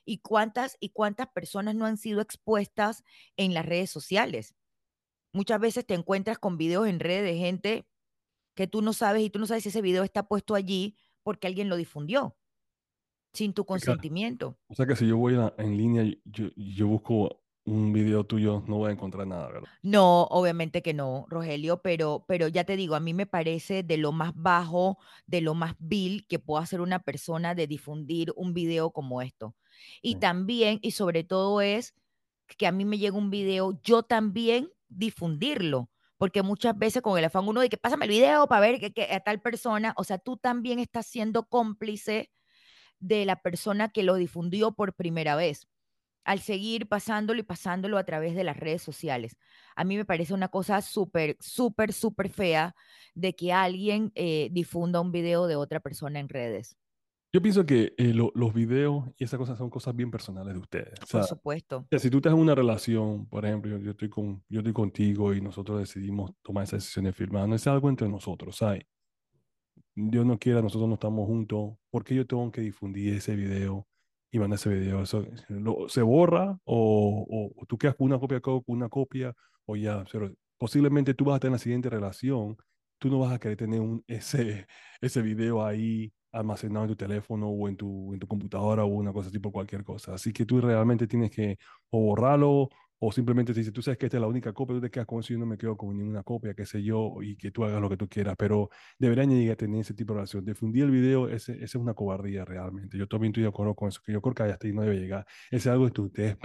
¿Y 0.05 0.19
cuántas, 0.19 0.77
y 0.79 0.89
cuántas 0.91 1.27
personas 1.29 1.75
no 1.75 1.85
han 1.85 1.97
sido 1.97 2.21
expuestas 2.21 3.03
en 3.37 3.53
las 3.53 3.65
redes 3.65 3.91
sociales? 3.91 4.55
Muchas 5.33 5.59
veces 5.59 5.85
te 5.85 5.93
encuentras 5.93 6.39
con 6.39 6.57
videos 6.57 6.87
en 6.87 6.99
redes 6.99 7.23
de 7.23 7.37
gente 7.37 7.87
que 8.55 8.67
tú 8.67 8.81
no 8.83 8.93
sabes 8.93 9.23
y 9.23 9.29
tú 9.29 9.39
no 9.39 9.47
sabes 9.47 9.63
si 9.63 9.69
ese 9.69 9.81
video 9.81 10.03
está 10.03 10.27
puesto 10.27 10.55
allí 10.55 10.97
porque 11.23 11.47
alguien 11.47 11.69
lo 11.69 11.77
difundió 11.77 12.37
sin 13.33 13.53
tu 13.53 13.65
Claro. 13.79 14.03
consentimiento. 14.05 14.59
O 14.69 14.75
sea 14.75 14.87
que 14.87 14.95
si 14.97 15.07
yo 15.07 15.17
voy 15.17 15.35
a- 15.35 15.53
en 15.59 15.77
línea 15.77 16.03
yo, 16.25 16.47
yo 16.55 16.87
busco 16.87 17.40
un 17.65 17.93
video 17.93 18.25
tuyo, 18.25 18.63
no 18.67 18.77
voy 18.77 18.89
a 18.89 18.93
encontrar 18.93 19.27
nada, 19.27 19.47
¿verdad? 19.47 19.69
No, 19.83 20.23
obviamente 20.25 20.83
que 20.83 20.93
no, 20.93 21.25
Rogelio, 21.27 21.81
pero, 21.81 22.23
pero 22.27 22.47
ya 22.47 22.63
te 22.65 22.75
digo, 22.75 22.93
a 22.95 22.99
mí 22.99 23.13
me 23.15 23.25
parece 23.25 23.81
de 23.81 23.97
lo 23.97 24.11
más 24.11 24.33
bajo, 24.35 24.99
de 25.25 25.41
lo 25.41 25.55
más 25.55 25.75
vil 25.79 26.27
que 26.27 26.37
pueda 26.37 26.63
hacer 26.63 26.81
una 26.81 26.99
persona 26.99 27.55
de 27.55 27.65
difundir 27.65 28.31
un 28.35 28.53
video 28.53 28.91
como 28.91 29.21
esto. 29.23 29.55
Y 30.03 30.13
Sí. 30.13 30.19
también, 30.19 30.79
y 30.83 30.91
sobre 30.91 31.23
todo 31.23 31.61
es 31.61 31.95
que 32.57 32.67
a 32.67 32.71
mí 32.71 32.85
me 32.85 32.97
llega 32.99 33.17
un 33.17 33.31
video, 33.31 33.79
yo 33.83 34.03
también 34.03 34.69
difundirlo, 34.89 35.89
porque 36.17 36.43
muchas 36.43 36.77
veces 36.77 37.01
con 37.01 37.17
el 37.17 37.25
afán 37.25 37.47
uno 37.47 37.61
de 37.61 37.69
que 37.69 37.77
pásame 37.77 38.05
el 38.05 38.11
video 38.11 38.47
para 38.47 38.61
ver 38.61 38.79
que, 38.79 38.93
que 38.93 39.11
a 39.13 39.19
tal 39.21 39.41
persona, 39.41 39.93
o 39.97 40.03
sea, 40.03 40.19
tú 40.19 40.37
también 40.37 40.77
estás 40.79 41.07
siendo 41.07 41.47
cómplice 41.49 42.31
de 42.99 43.25
la 43.25 43.41
persona 43.41 43.89
que 43.91 44.03
lo 44.03 44.15
difundió 44.15 44.73
por 44.73 44.93
primera 44.95 45.35
vez 45.35 45.67
al 46.23 46.39
seguir 46.39 46.87
pasándolo 46.87 47.39
y 47.39 47.43
pasándolo 47.43 47.97
a 47.97 48.03
través 48.03 48.35
de 48.35 48.43
las 48.43 48.57
redes 48.57 48.81
sociales. 48.81 49.37
A 49.75 49.83
mí 49.83 49.97
me 49.97 50.05
parece 50.05 50.33
una 50.33 50.49
cosa 50.49 50.81
súper, 50.81 51.37
súper, 51.39 51.93
súper 51.93 52.29
fea 52.29 52.75
de 53.15 53.35
que 53.35 53.53
alguien 53.53 54.11
eh, 54.15 54.49
difunda 54.51 55.01
un 55.01 55.11
video 55.11 55.47
de 55.47 55.55
otra 55.55 55.79
persona 55.79 56.19
en 56.19 56.29
redes. 56.29 56.77
Yo 57.33 57.41
pienso 57.41 57.65
que 57.65 57.93
eh, 57.97 58.13
lo- 58.13 58.31
los 58.35 58.53
videos 58.53 59.05
y 59.17 59.23
esas 59.23 59.37
cosas 59.39 59.57
son 59.57 59.69
cosas 59.69 59.95
bien 59.95 60.11
personales 60.11 60.53
de 60.53 60.59
ustedes. 60.59 60.99
O 61.01 61.05
sea, 61.05 61.21
Por 61.21 61.29
supuesto. 61.29 61.77
o 61.77 61.87
sea, 61.89 61.99
si 61.99 62.09
tú 62.09 62.17
estás 62.17 62.33
en 62.33 62.39
una 62.39 62.55
relación, 62.55 63.25
por 63.27 63.45
ejemplo, 63.45 63.71
yo, 63.71 63.77
yo 63.83 63.91
estoy 63.91 64.09
con, 64.09 64.43
yo 64.49 64.59
estoy 64.59 64.73
contigo 64.73 65.33
y 65.33 65.39
nosotros 65.41 65.79
decidimos 65.79 66.31
tomar 66.41 66.65
esa 66.65 66.75
decisión 66.75 67.05
de 67.05 67.13
firmar, 67.13 67.47
no 67.47 67.55
es 67.55 67.65
algo 67.67 67.87
entre 67.89 68.09
nosotros, 68.09 68.57
¿sabes? 68.57 68.83
Dios 69.95 70.25
no 70.25 70.37
quiera, 70.39 70.61
nosotros 70.61 70.87
no 70.87 70.95
estamos 70.95 71.25
juntos, 71.27 71.75
¿por 71.89 72.03
qué 72.03 72.15
yo 72.15 72.25
tengo 72.27 72.51
que 72.51 72.61
difundir 72.61 73.13
ese 73.15 73.35
video 73.35 73.87
y 74.31 74.39
mandar 74.39 74.57
ese 74.59 74.69
video? 74.69 75.01
Eso, 75.03 75.25
lo- 75.49 75.89
¿Se 75.89 76.01
borra 76.01 76.57
o, 76.63 77.25
o- 77.29 77.61
o 77.61 77.65
tú 77.65 77.77
quedas 77.77 77.95
con 77.95 78.07
una 78.07 78.19
copia, 78.19 78.39
con 78.41 78.63
una 78.67 78.89
copia 78.89 79.33
o 79.65 79.75
ya? 79.75 80.03
Pero 80.11 80.31
posiblemente 80.57 81.13
tú 81.13 81.25
vas 81.25 81.43
a 81.43 81.47
en 81.47 81.53
la 81.53 81.59
siguiente 81.59 81.89
relación, 81.89 82.57
tú 82.97 83.09
no 83.09 83.19
vas 83.19 83.33
a 83.33 83.39
querer 83.39 83.57
tener 83.57 83.79
un, 83.81 84.03
ese, 84.07 84.67
ese 85.01 85.21
video 85.21 85.65
ahí 85.65 86.11
almacenado 86.31 86.85
en 86.85 86.91
tu 86.91 86.95
teléfono 86.95 87.49
o 87.49 87.67
en 87.67 87.75
tu, 87.75 88.13
en 88.13 88.19
tu 88.19 88.27
computadora 88.27 88.83
o 88.85 88.87
una 88.87 89.11
cosa 89.13 89.29
tipo 89.31 89.51
cualquier 89.51 89.83
cosa. 89.83 90.13
Así 90.13 90.31
que 90.33 90.45
tú 90.45 90.61
realmente 90.61 91.07
tienes 91.07 91.31
que 91.31 91.57
o 91.89 91.99
borrarlo 92.01 92.69
o 93.03 93.11
simplemente 93.11 93.51
si 93.55 93.71
tú 93.71 93.81
sabes 93.81 93.97
que 93.97 94.05
esta 94.05 94.17
es 94.17 94.21
la 94.21 94.27
única 94.27 94.53
copia, 94.53 94.75
tú 94.75 94.81
te 94.81 94.91
quedas 94.91 95.07
con 95.07 95.21
eso 95.21 95.33
y 95.33 95.35
yo 95.35 95.39
no 95.39 95.47
me 95.47 95.57
quedo 95.57 95.75
con 95.75 95.97
ninguna 95.97 96.21
copia, 96.21 96.53
qué 96.53 96.67
sé 96.67 96.83
yo, 96.83 97.15
y 97.23 97.35
que 97.35 97.49
tú 97.49 97.63
hagas 97.63 97.81
lo 97.81 97.89
que 97.89 97.97
tú 97.97 98.07
quieras. 98.07 98.35
Pero 98.37 98.69
deberían 98.99 99.31
llegar 99.31 99.53
a 99.53 99.57
tener 99.57 99.81
ese 99.81 99.95
tipo 99.95 100.13
de 100.13 100.19
relación. 100.19 100.45
Difundir 100.45 100.83
el 100.83 100.91
video, 100.91 101.27
ese 101.27 101.63
es 101.63 101.73
una 101.73 101.95
cobardía 101.95 102.45
realmente. 102.45 102.99
Yo 102.99 103.07
también 103.07 103.31
estoy 103.31 103.41
de 103.41 103.49
acuerdo 103.49 103.73
con 103.73 103.89
eso, 103.89 104.01
que 104.05 104.13
yo 104.13 104.21
creo 104.21 104.35
que 104.35 104.43
hasta 104.43 104.67
ahí 104.67 104.73
no 104.73 104.83
debe 104.83 104.99
llegar. 104.99 105.25
Ese 105.47 105.57
es 105.57 105.67
algo 105.67 105.89
de 105.89 105.99
ustedes 105.99 106.37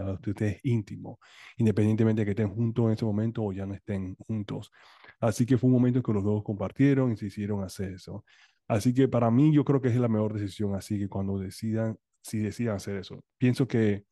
algo 0.00 0.18
de 0.20 0.30
ustedes 0.30 0.58
íntimo, 0.64 1.20
independientemente 1.58 2.22
de 2.22 2.24
que 2.24 2.30
estén 2.32 2.48
juntos 2.48 2.86
en 2.86 2.92
ese 2.94 3.04
momento 3.04 3.44
o 3.44 3.52
ya 3.52 3.64
no 3.64 3.74
estén 3.74 4.16
juntos. 4.16 4.72
Así 5.20 5.46
que 5.46 5.56
fue 5.58 5.68
un 5.68 5.74
momento 5.74 6.00
en 6.00 6.02
que 6.02 6.12
los 6.12 6.24
dos 6.24 6.42
compartieron 6.42 7.12
y 7.12 7.16
se 7.16 7.26
hicieron 7.26 7.62
hacer 7.62 7.92
eso. 7.92 8.24
Así 8.66 8.92
que 8.92 9.06
para 9.06 9.30
mí 9.30 9.54
yo 9.54 9.64
creo 9.64 9.80
que 9.80 9.90
es 9.90 9.96
la 9.96 10.08
mejor 10.08 10.34
decisión, 10.34 10.74
así 10.74 10.98
que 10.98 11.08
cuando 11.08 11.38
decidan, 11.38 11.96
si 12.20 12.38
decidan 12.38 12.74
hacer 12.74 12.96
eso. 12.96 13.22
Pienso 13.38 13.68
que 13.68 14.06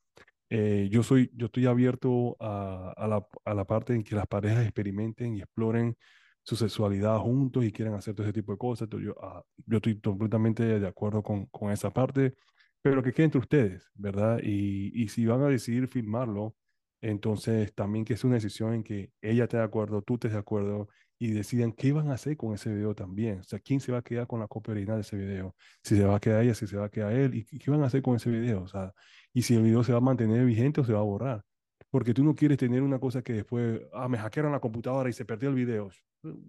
eh, 0.55 0.89
yo 0.91 1.03
soy, 1.03 1.31
yo 1.35 1.47
estoy 1.47 1.67
abierto 1.67 2.37
a, 2.41 3.07
la, 3.09 3.27
a 3.45 3.55
la 3.55 3.65
parte 3.65 3.95
en 3.95 4.05
que 4.05 4.15
las 4.15 4.27
parejas 4.27 4.65
experimenten 4.65 5.37
y 5.37 5.41
exploren 5.41 5.97
su 6.43 6.57
sexualidad 6.57 7.19
juntos 7.19 7.65
y 7.65 7.73
quieran 7.73 7.95
hacer 7.95 8.15
todo 8.15 8.27
ese 8.27 8.35
tipo 8.35 8.53
de 8.53 8.59
cosas. 8.59 8.89
Yo, 8.91 9.15
ah, 9.23 9.43
yo 9.67 9.77
estoy 9.79 9.99
completamente 10.01 10.79
de 10.79 10.87
acuerdo 10.87 11.23
con, 11.23 11.47
con 11.47 11.71
esa 11.73 11.91
parte, 11.91 12.35
pero 12.83 13.03
que 13.03 13.13
quede 13.13 13.27
entre 13.27 13.41
ustedes, 13.41 13.91
¿verdad? 13.95 14.41
Y, 14.43 14.91
y 15.03 15.09
si 15.09 15.25
van 15.27 15.43
a 15.43 15.49
decidir 15.49 15.89
filmarlo, 15.89 16.55
entonces 17.01 17.75
también 17.75 18.05
que 18.05 18.15
es 18.15 18.25
una 18.25 18.35
decisión 18.35 18.75
en 18.75 18.83
que 18.85 19.11
ella 19.23 19.45
esté 19.45 19.57
de 19.57 19.63
acuerdo, 19.65 20.03
tú 20.03 20.15
estés 20.15 20.33
de 20.33 20.39
acuerdo 20.39 20.89
y 21.23 21.31
decidan 21.31 21.71
qué 21.71 21.93
van 21.93 22.11
a 22.11 22.15
hacer 22.15 22.37
con 22.37 22.53
ese 22.53 22.75
video 22.75 22.97
también. 22.97 23.39
O 23.39 23.43
sea, 23.45 23.61
quién 23.61 23.79
se 23.79 23.93
va 23.93 23.99
a 23.99 24.03
quedar 24.03 24.27
con 24.27 24.41
la 24.41 24.49
copia 24.49 24.73
original 24.73 24.97
de 24.97 25.03
ese 25.03 25.17
video. 25.17 25.55
Si 25.81 25.97
se 25.97 26.05
va 26.05 26.17
a 26.17 26.21
quedar 26.21 26.43
ella, 26.43 26.53
si 26.53 26.67
se 26.67 26.77
va 26.77 26.87
a 26.87 26.89
quedar 26.89 27.13
él, 27.13 27.33
y 27.37 27.45
qué 27.45 27.71
van 27.71 27.81
a 27.85 27.87
hacer 27.87 28.03
con 28.03 28.17
ese 28.17 28.29
video. 28.29 28.63
O 28.63 28.67
sea, 28.67 28.93
y 29.33 29.43
si 29.43 29.55
el 29.55 29.63
video 29.63 29.85
se 29.85 29.93
va 29.93 29.99
a 29.99 30.01
mantener 30.01 30.45
vigente 30.45 30.81
o 30.81 30.85
se 30.85 30.93
va 30.93 30.99
a 30.99 31.05
borrar. 31.05 31.45
Porque 31.91 32.13
tú 32.13 32.25
no 32.25 32.35
quieres 32.35 32.59
tener 32.59 32.83
una 32.83 32.99
cosa 32.99 33.23
que 33.23 33.35
después, 33.35 33.83
ah, 33.93 34.09
me 34.09 34.19
hackearon 34.19 34.51
la 34.51 34.59
computadora 34.59 35.09
y 35.11 35.13
se 35.13 35.25
perdió 35.25 35.51
el 35.51 35.55
video. 35.55 35.91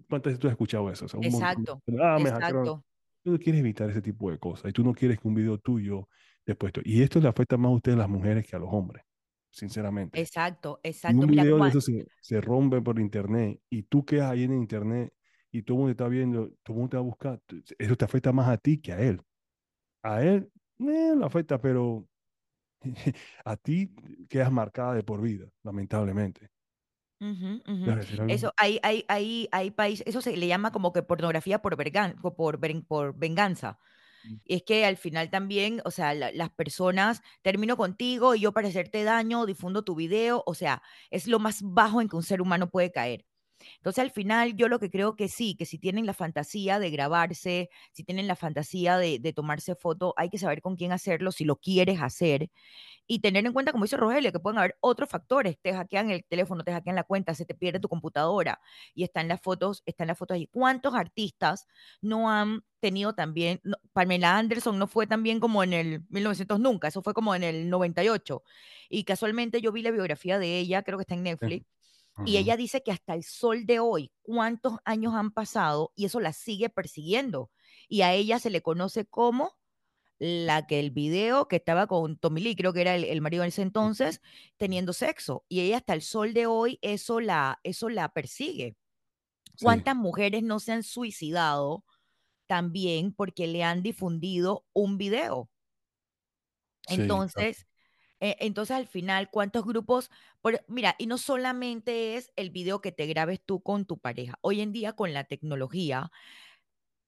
¿Cuántas 0.08 0.32
veces 0.32 0.40
tú 0.40 0.48
has 0.48 0.52
escuchado 0.54 0.90
eso? 0.90 1.04
O 1.04 1.08
sea, 1.08 1.20
un 1.20 1.30
montón. 1.30 1.50
Exacto. 1.50 1.80
Ah, 2.02 2.18
me 2.20 2.30
hackearon. 2.30 2.66
Exacto. 2.66 2.84
Tú 3.22 3.30
no 3.30 3.38
quieres 3.38 3.60
evitar 3.60 3.88
ese 3.88 4.02
tipo 4.02 4.28
de 4.28 4.38
cosas 4.38 4.70
y 4.70 4.72
tú 4.72 4.82
no 4.82 4.92
quieres 4.92 5.20
que 5.20 5.28
un 5.28 5.34
video 5.34 5.56
tuyo 5.58 6.08
después. 6.44 6.72
Y 6.82 7.00
esto 7.00 7.20
le 7.20 7.28
afecta 7.28 7.56
más 7.56 7.70
a 7.70 7.74
ustedes 7.76 7.96
las 7.96 8.08
mujeres 8.08 8.44
que 8.44 8.56
a 8.56 8.58
los 8.58 8.70
hombres, 8.72 9.04
sinceramente. 9.54 10.22
Exacto, 10.22 10.80
exacto. 10.82 11.26
un 11.26 11.28
Mira, 11.28 11.44
video 11.44 11.60
de 11.60 11.68
eso 11.68 11.80
se, 11.80 12.06
se 12.20 12.40
rompe 12.40 12.80
por 12.82 12.98
internet 13.00 13.60
y 13.70 13.84
tú 13.84 14.04
quedas 14.04 14.30
ahí 14.32 14.44
en 14.44 14.54
internet 14.54 15.14
y 15.52 15.62
todo 15.62 15.76
el 15.76 15.78
mundo 15.80 15.90
está 15.92 16.08
viendo, 16.08 16.48
todo 16.64 16.74
el 16.76 16.80
mundo 16.80 16.90
te 16.90 16.96
va 16.98 17.02
a 17.02 17.04
buscar, 17.04 17.42
eso 17.78 17.96
te 17.96 18.04
afecta 18.04 18.32
más 18.32 18.48
a 18.48 18.58
ti 18.58 18.80
que 18.80 18.92
a 18.92 19.00
él. 19.02 19.22
A 20.02 20.22
él, 20.24 20.50
eh, 20.80 21.14
le 21.16 21.24
afecta, 21.26 21.60
pero 21.60 22.08
a 23.44 23.56
ti 23.58 23.94
quedas 24.28 24.52
marcada 24.52 24.94
de 24.94 25.04
por 25.04 25.22
vida, 25.22 25.48
lamentablemente. 25.64 26.50
Ujú. 27.20 27.62
¿Quieres 27.82 28.06
decir 28.06 28.20
algo? 28.20 28.34
Eso, 28.34 28.52
hay, 28.56 28.78
hay, 28.82 29.04
hay, 29.08 29.48
hay 29.52 29.70
países, 29.70 30.06
eso 30.06 30.20
se 30.20 30.36
le 30.36 30.46
llama 30.46 30.72
como 30.72 30.92
que 30.92 31.02
pornografía 31.02 31.62
por, 31.62 31.76
vergan- 31.76 32.20
por, 32.20 32.58
por 32.86 33.16
venganza. 33.18 33.78
Es 34.44 34.62
que 34.64 34.84
al 34.86 34.96
final 34.96 35.30
también, 35.30 35.80
o 35.84 35.90
sea, 35.90 36.14
la- 36.14 36.32
las 36.32 36.50
personas, 36.50 37.22
termino 37.42 37.76
contigo 37.76 38.34
y 38.34 38.40
yo 38.40 38.52
para 38.52 38.68
hacerte 38.68 39.02
daño, 39.04 39.46
difundo 39.46 39.84
tu 39.84 39.94
video, 39.94 40.42
o 40.46 40.54
sea, 40.54 40.82
es 41.10 41.26
lo 41.26 41.38
más 41.38 41.60
bajo 41.62 42.00
en 42.00 42.08
que 42.08 42.16
un 42.16 42.22
ser 42.22 42.40
humano 42.42 42.70
puede 42.70 42.92
caer. 42.92 43.24
Entonces, 43.76 44.02
al 44.02 44.10
final, 44.10 44.56
yo 44.56 44.68
lo 44.68 44.78
que 44.78 44.90
creo 44.90 45.16
que 45.16 45.28
sí, 45.28 45.54
que 45.56 45.66
si 45.66 45.78
tienen 45.78 46.06
la 46.06 46.14
fantasía 46.14 46.78
de 46.78 46.90
grabarse, 46.90 47.70
si 47.92 48.04
tienen 48.04 48.26
la 48.26 48.36
fantasía 48.36 48.98
de, 48.98 49.18
de 49.18 49.32
tomarse 49.32 49.74
foto, 49.74 50.14
hay 50.16 50.30
que 50.30 50.38
saber 50.38 50.62
con 50.62 50.76
quién 50.76 50.92
hacerlo, 50.92 51.32
si 51.32 51.44
lo 51.44 51.56
quieres 51.56 52.00
hacer 52.00 52.50
y 53.06 53.18
tener 53.20 53.44
en 53.46 53.52
cuenta, 53.52 53.72
como 53.72 53.84
dice 53.84 53.96
Rogelio, 53.96 54.32
que 54.32 54.40
pueden 54.40 54.58
haber 54.58 54.76
otros 54.80 55.08
factores. 55.08 55.58
Te 55.60 55.72
hackean 55.74 56.10
el 56.10 56.24
teléfono, 56.24 56.64
te 56.64 56.72
hackean 56.72 56.96
la 56.96 57.04
cuenta, 57.04 57.34
se 57.34 57.44
te 57.44 57.54
pierde 57.54 57.80
tu 57.80 57.88
computadora 57.88 58.60
y 58.94 59.04
están 59.04 59.28
las 59.28 59.40
fotos, 59.40 59.82
están 59.86 60.08
las 60.08 60.18
fotos 60.18 60.36
ahí. 60.36 60.46
¿Cuántos 60.46 60.94
artistas 60.94 61.66
no 62.00 62.30
han 62.30 62.64
tenido 62.80 63.14
también? 63.14 63.60
no, 63.64 63.76
Pamela 63.92 64.36
Anderson 64.38 64.78
no 64.78 64.86
fue 64.86 65.06
también 65.06 65.40
como 65.40 65.62
en 65.62 65.72
el 65.72 66.04
1900 66.08 66.60
nunca, 66.60 66.88
eso 66.88 67.02
fue 67.02 67.14
como 67.14 67.34
en 67.34 67.42
el 67.42 67.68
98. 67.70 68.42
Y 68.88 69.04
casualmente 69.04 69.60
yo 69.60 69.72
vi 69.72 69.82
la 69.82 69.90
biografía 69.90 70.38
de 70.38 70.58
ella, 70.58 70.82
creo 70.82 70.98
que 70.98 71.02
está 71.02 71.14
en 71.14 71.24
Netflix. 71.24 71.66
Y 72.22 72.36
ella 72.38 72.56
dice 72.56 72.82
que 72.82 72.92
hasta 72.92 73.14
el 73.14 73.24
sol 73.24 73.66
de 73.66 73.80
hoy, 73.80 74.12
cuántos 74.22 74.78
años 74.84 75.14
han 75.14 75.32
pasado 75.32 75.92
y 75.96 76.06
eso 76.06 76.20
la 76.20 76.32
sigue 76.32 76.70
persiguiendo. 76.70 77.50
Y 77.88 78.02
a 78.02 78.12
ella 78.14 78.38
se 78.38 78.50
le 78.50 78.62
conoce 78.62 79.04
como 79.06 79.52
la 80.18 80.66
que 80.66 80.80
el 80.80 80.90
video 80.92 81.48
que 81.48 81.56
estaba 81.56 81.86
con 81.86 82.18
Tommy 82.18 82.40
Lee, 82.42 82.56
creo 82.56 82.72
que 82.72 82.80
era 82.82 82.94
el, 82.96 83.04
el 83.04 83.20
marido 83.20 83.42
en 83.44 83.48
ese 83.48 83.62
entonces, 83.62 84.20
teniendo 84.56 84.92
sexo. 84.92 85.44
Y 85.48 85.60
ella 85.60 85.78
hasta 85.78 85.94
el 85.94 86.02
sol 86.02 86.34
de 86.34 86.46
hoy 86.46 86.78
eso 86.82 87.20
la, 87.20 87.60
eso 87.64 87.88
la 87.88 88.10
persigue. 88.10 88.76
Sí, 89.56 89.84
¿Cuántas 89.84 89.96
mujeres 89.96 90.42
no 90.44 90.60
se 90.60 90.72
han 90.72 90.82
suicidado 90.84 91.84
también 92.48 93.14
porque 93.14 93.46
le 93.48 93.64
han 93.64 93.82
difundido 93.82 94.66
un 94.74 94.98
video? 94.98 95.50
sí. 96.86 97.24
Entonces, 97.26 97.66
Eh, 98.20 98.36
entonces, 98.40 98.76
al 98.76 98.86
final, 98.86 99.30
¿cuántos 99.30 99.64
grupos? 99.66 100.10
Por, 100.40 100.64
mira, 100.68 100.94
y 100.98 101.06
no 101.06 101.18
solamente 101.18 102.16
es 102.16 102.32
el 102.36 102.50
video 102.50 102.80
que 102.80 102.92
te 102.92 103.06
grabes 103.06 103.40
tú 103.44 103.62
con 103.62 103.84
tu 103.86 103.98
pareja. 103.98 104.38
Hoy 104.40 104.60
en 104.60 104.72
día, 104.72 104.94
con 104.94 105.12
la 105.12 105.24
tecnología, 105.24 106.10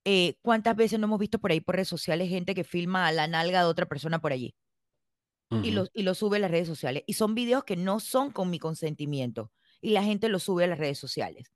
eh, 0.04 0.38
¿cuántas 0.42 0.76
veces 0.76 0.98
no 0.98 1.06
hemos 1.06 1.18
visto 1.18 1.38
por 1.40 1.50
ahí 1.50 1.60
por 1.60 1.74
redes 1.76 1.88
sociales 1.88 2.28
gente 2.28 2.54
que 2.54 2.64
filma 2.64 3.06
a 3.06 3.12
la 3.12 3.26
nalga 3.28 3.60
de 3.60 3.66
otra 3.66 3.86
persona 3.86 4.20
por 4.20 4.32
allí? 4.32 4.54
y, 5.60 5.70
lo, 5.72 5.86
y 5.94 6.02
lo 6.02 6.14
sube 6.14 6.36
a 6.38 6.40
las 6.40 6.50
redes 6.50 6.68
sociales. 6.68 7.02
Y 7.06 7.14
son 7.14 7.34
videos 7.34 7.64
que 7.64 7.76
no 7.76 8.00
son 8.00 8.30
con 8.32 8.50
mi 8.50 8.58
consentimiento. 8.58 9.52
Y 9.80 9.90
la 9.90 10.02
gente 10.02 10.28
los 10.28 10.42
sube 10.44 10.64
a 10.64 10.66
las 10.68 10.78
redes 10.78 10.98
sociales. 10.98 11.52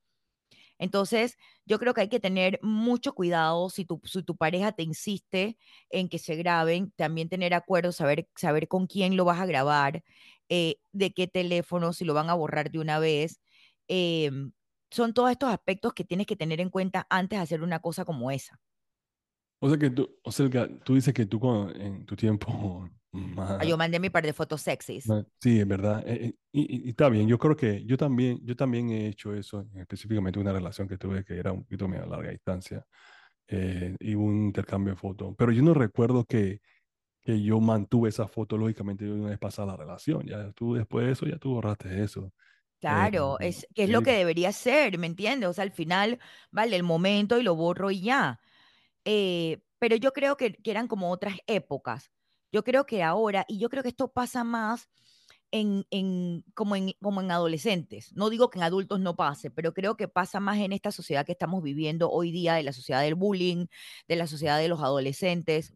Entonces, 0.80 1.36
yo 1.66 1.78
creo 1.78 1.92
que 1.92 2.00
hay 2.00 2.08
que 2.08 2.20
tener 2.20 2.58
mucho 2.62 3.12
cuidado 3.12 3.68
si 3.68 3.84
tu, 3.84 4.00
pareja 4.38 4.72
te 4.72 4.82
insiste 4.82 5.58
en 5.90 6.08
que 6.08 6.18
se 6.18 6.36
graben, 6.36 6.90
también 6.96 7.28
tener 7.28 7.52
acuerdos, 7.52 7.96
saber, 7.96 8.28
saber 8.34 8.66
con 8.66 8.86
quién 8.86 9.14
lo 9.14 9.26
vas 9.26 9.38
a 9.38 9.46
grabar, 9.46 10.02
eh, 10.48 10.76
de 10.92 11.12
qué 11.12 11.28
teléfono, 11.28 11.92
si 11.92 12.06
lo 12.06 12.14
van 12.14 12.30
a 12.30 12.34
borrar 12.34 12.70
de 12.70 12.78
una 12.78 12.98
vez. 12.98 13.40
Em, 13.88 14.52
son 14.90 15.12
todos 15.12 15.30
estos 15.30 15.50
aspectos 15.50 15.92
que 15.92 16.04
tienes 16.04 16.26
que 16.26 16.36
tener 16.36 16.62
en 16.62 16.70
cuenta 16.70 17.06
antes 17.10 17.38
de 17.38 17.42
hacer 17.42 17.62
una 17.62 17.80
cosa 17.80 18.06
como 18.06 18.30
esa. 18.30 18.58
O 19.60 19.68
sea 19.68 19.76
que 19.76 19.90
tú, 19.90 20.08
o 20.24 20.32
sea 20.32 20.48
tú 20.82 20.94
dices 20.94 21.12
que 21.12 21.26
tú 21.26 21.40
en 21.74 22.06
tu 22.06 22.16
tiempo 22.16 22.88
Ah, 23.58 23.64
Yo 23.64 23.76
mandé 23.76 23.98
mi 24.00 24.10
par 24.10 24.24
de 24.24 24.32
fotos 24.32 24.62
sexys. 24.62 25.14
sí, 25.40 25.60
es 25.60 25.66
verdad. 25.68 26.02
eh, 26.06 26.26
eh, 26.26 26.34
y, 26.52 26.86
y- 26.86 26.90
está 26.90 27.08
bien, 27.08 27.26
yo 27.28 27.38
creo 27.38 27.56
que 27.56 27.84
yo 27.84 27.96
también, 27.96 28.38
yo 28.44 28.56
también 28.56 28.90
he 28.90 29.06
hecho 29.08 29.34
eso, 29.34 29.66
específicamente 29.74 30.38
una 30.38 30.52
relación 30.52 30.88
que 30.88 30.98
tuve 30.98 31.24
que 31.24 31.38
era 31.38 31.52
un 31.52 31.62
poquito 31.64 31.86
a 31.86 32.06
larga 32.06 32.30
distancia 32.30 32.84
eh, 33.48 33.96
y 34.00 34.14
un 34.14 34.46
intercambio 34.46 34.94
de 34.94 35.00
fotos. 35.00 35.34
Pero 35.38 35.52
yo 35.52 35.62
no 35.62 35.74
recuerdo 35.74 36.24
que, 36.24 36.60
que 37.22 37.42
yo 37.42 37.60
mantuve 37.60 38.10
esa 38.10 38.28
foto, 38.28 38.58
lógicamente, 38.58 39.10
una 39.10 39.30
vez 39.30 39.38
pasada 39.40 39.68
la 39.68 39.76
relación. 39.78 40.26
Ya 40.26 40.52
tú 40.52 40.74
después 40.74 41.06
de 41.06 41.12
eso, 41.12 41.26
ya 41.26 41.38
tú 41.38 41.52
borraste 41.54 42.02
eso. 42.04 42.32
Eh, 42.86 43.10
Claro, 43.12 43.38
es 43.40 43.66
que 43.74 43.84
es 43.84 43.90
lo 43.90 44.02
que 44.02 44.12
debería 44.12 44.52
ser, 44.52 44.96
¿me 44.96 45.06
entiendes? 45.06 45.50
O 45.50 45.52
sea, 45.52 45.64
al 45.64 45.70
final, 45.70 46.18
vale, 46.50 46.76
el 46.76 46.82
momento 46.82 47.38
y 47.38 47.42
lo 47.42 47.54
borro 47.54 47.90
y 47.90 48.00
ya. 48.00 48.40
Eh, 49.04 49.62
pero 49.78 49.96
yo 49.96 50.12
creo 50.12 50.36
que, 50.36 50.54
que 50.54 50.70
eran 50.72 50.88
como 50.88 51.10
otras 51.10 51.36
épocas. 51.46 52.10
Yo 52.52 52.64
creo 52.64 52.84
que 52.86 53.02
ahora, 53.02 53.44
y 53.48 53.58
yo 53.58 53.68
creo 53.70 53.82
que 53.82 53.90
esto 53.90 54.08
pasa 54.12 54.44
más 54.44 54.88
en, 55.52 55.86
en, 55.90 56.44
como, 56.54 56.76
en, 56.76 56.92
como 57.02 57.20
en 57.20 57.30
adolescentes. 57.30 58.12
No 58.14 58.30
digo 58.30 58.50
que 58.50 58.58
en 58.58 58.64
adultos 58.64 59.00
no 59.00 59.16
pase, 59.16 59.50
pero 59.50 59.74
creo 59.74 59.96
que 59.96 60.08
pasa 60.08 60.40
más 60.40 60.58
en 60.58 60.72
esta 60.72 60.92
sociedad 60.92 61.26
que 61.26 61.32
estamos 61.32 61.62
viviendo 61.62 62.10
hoy 62.10 62.32
día, 62.32 62.54
de 62.54 62.62
la 62.64 62.72
sociedad 62.72 63.02
del 63.02 63.14
bullying, 63.16 63.66
de 64.08 64.16
la 64.16 64.26
sociedad 64.26 64.58
de 64.58 64.68
los 64.68 64.80
adolescentes. 64.82 65.74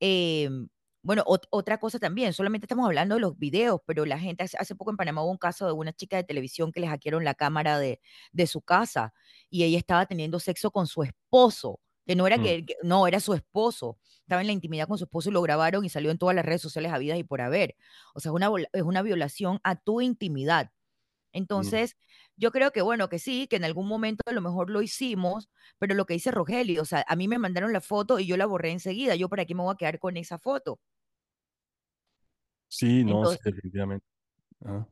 Em, 0.00 0.68
bueno, 1.02 1.24
ot- 1.26 1.46
otra 1.50 1.78
cosa 1.78 1.98
también, 1.98 2.32
solamente 2.34 2.66
estamos 2.66 2.86
hablando 2.86 3.14
de 3.16 3.20
los 3.22 3.38
videos, 3.38 3.80
pero 3.86 4.04
la 4.06 4.18
gente, 4.18 4.44
hace, 4.44 4.56
hace 4.58 4.74
poco 4.74 4.90
en 4.90 4.96
Panamá 4.98 5.22
hubo 5.22 5.30
un 5.30 5.38
caso 5.38 5.66
de 5.66 5.72
una 5.72 5.92
chica 5.92 6.16
de 6.16 6.24
televisión 6.24 6.72
que 6.72 6.80
le 6.80 6.88
hackearon 6.88 7.24
la 7.24 7.34
cámara 7.34 7.78
de, 7.78 8.00
de 8.32 8.46
su 8.46 8.60
casa 8.62 9.14
y 9.50 9.64
ella 9.64 9.78
estaba 9.78 10.06
teniendo 10.06 10.40
sexo 10.40 10.70
con 10.70 10.86
su 10.86 11.02
esposo, 11.02 11.80
que 12.10 12.16
no 12.16 12.26
era 12.26 12.38
mm, 12.38 12.42
que, 12.42 12.66
que- 12.66 12.76
no, 12.82 13.06
era 13.06 13.20
su 13.20 13.34
esposo, 13.34 13.98
estaba 14.22 14.40
en 14.40 14.48
la 14.48 14.52
intimidad 14.52 14.88
con 14.88 14.98
su 14.98 15.04
esposo 15.04 15.30
y 15.30 15.32
lo 15.32 15.42
grabaron 15.42 15.84
y 15.84 15.88
salió 15.90 16.10
en 16.10 16.18
todas 16.18 16.34
las 16.36 16.44
redes 16.44 16.62
sociales 16.62 16.92
habidas 16.92 17.18
y 17.18 17.24
por 17.24 17.40
haber. 17.40 17.76
O 18.14 18.20
sea, 18.20 18.30
es 18.30 18.34
una, 18.34 18.50
es 18.72 18.82
una 18.82 19.02
violación 19.02 19.60
a 19.64 19.76
tu 19.76 20.00
intimidad. 20.00 20.72
mm. 21.54 21.80
Entonces, 21.80 21.96
yo 22.36 22.50
creo 22.52 22.72
que 22.72 22.82
bueno, 22.82 23.08
que 23.08 23.18
sí, 23.20 23.46
que 23.48 23.56
en 23.56 23.64
algún 23.64 23.88
momento 23.88 24.22
a 24.26 24.32
lo 24.32 24.40
mejor 24.40 24.70
lo 24.70 24.82
hicimos, 24.82 25.50
pero 25.78 25.94
lo 25.94 26.06
que 26.06 26.14
dice 26.14 26.30
Rogelio, 26.32 26.82
o 26.82 26.84
sea, 26.86 27.04
a 27.08 27.16
mí 27.16 27.28
me 27.28 27.38
mandaron 27.38 27.72
la 27.72 27.80
foto 27.82 28.18
y 28.18 28.26
yo 28.26 28.36
la 28.36 28.46
borré 28.46 28.70
enseguida. 28.72 29.14
Yo 29.16 29.28
para 29.28 29.44
qué 29.46 29.54
me 29.54 29.62
voy 29.62 29.74
a 29.74 29.76
quedar 29.78 29.98
con 30.00 30.16
esa 30.16 30.38
foto. 30.38 30.80
Sí, 32.68 33.04
no, 33.04 33.26
sí, 33.26 33.38
Entonces, 33.38 33.40
definitivamente. 33.44 34.06
Ajá. 34.64 34.88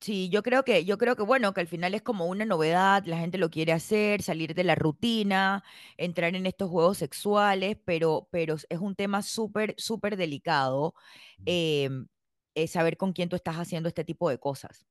Sí, 0.00 0.28
yo 0.30 0.42
creo 0.42 0.64
que, 0.64 0.84
yo 0.84 0.98
creo 0.98 1.16
que 1.16 1.22
bueno, 1.22 1.52
que 1.54 1.60
al 1.60 1.66
final 1.68 1.94
es 1.94 2.02
como 2.02 2.26
una 2.26 2.44
novedad, 2.44 3.04
la 3.06 3.18
gente 3.18 3.38
lo 3.38 3.50
quiere 3.50 3.72
hacer, 3.72 4.22
salir 4.22 4.54
de 4.54 4.64
la 4.64 4.74
rutina, 4.74 5.62
entrar 5.96 6.34
en 6.34 6.46
estos 6.46 6.70
juegos 6.70 6.98
sexuales, 6.98 7.76
pero, 7.84 8.28
pero 8.30 8.54
es 8.54 8.78
un 8.80 8.94
tema 8.96 9.22
súper, 9.22 9.74
súper 9.78 10.16
delicado, 10.16 10.94
em, 11.44 12.06
eh, 12.54 12.66
saber 12.66 12.96
con 12.96 13.12
quién 13.12 13.28
tú 13.28 13.36
estás 13.36 13.56
haciendo 13.56 13.88
este 13.88 14.04
tipo 14.04 14.28
de 14.30 14.38
cosas. 14.38 14.86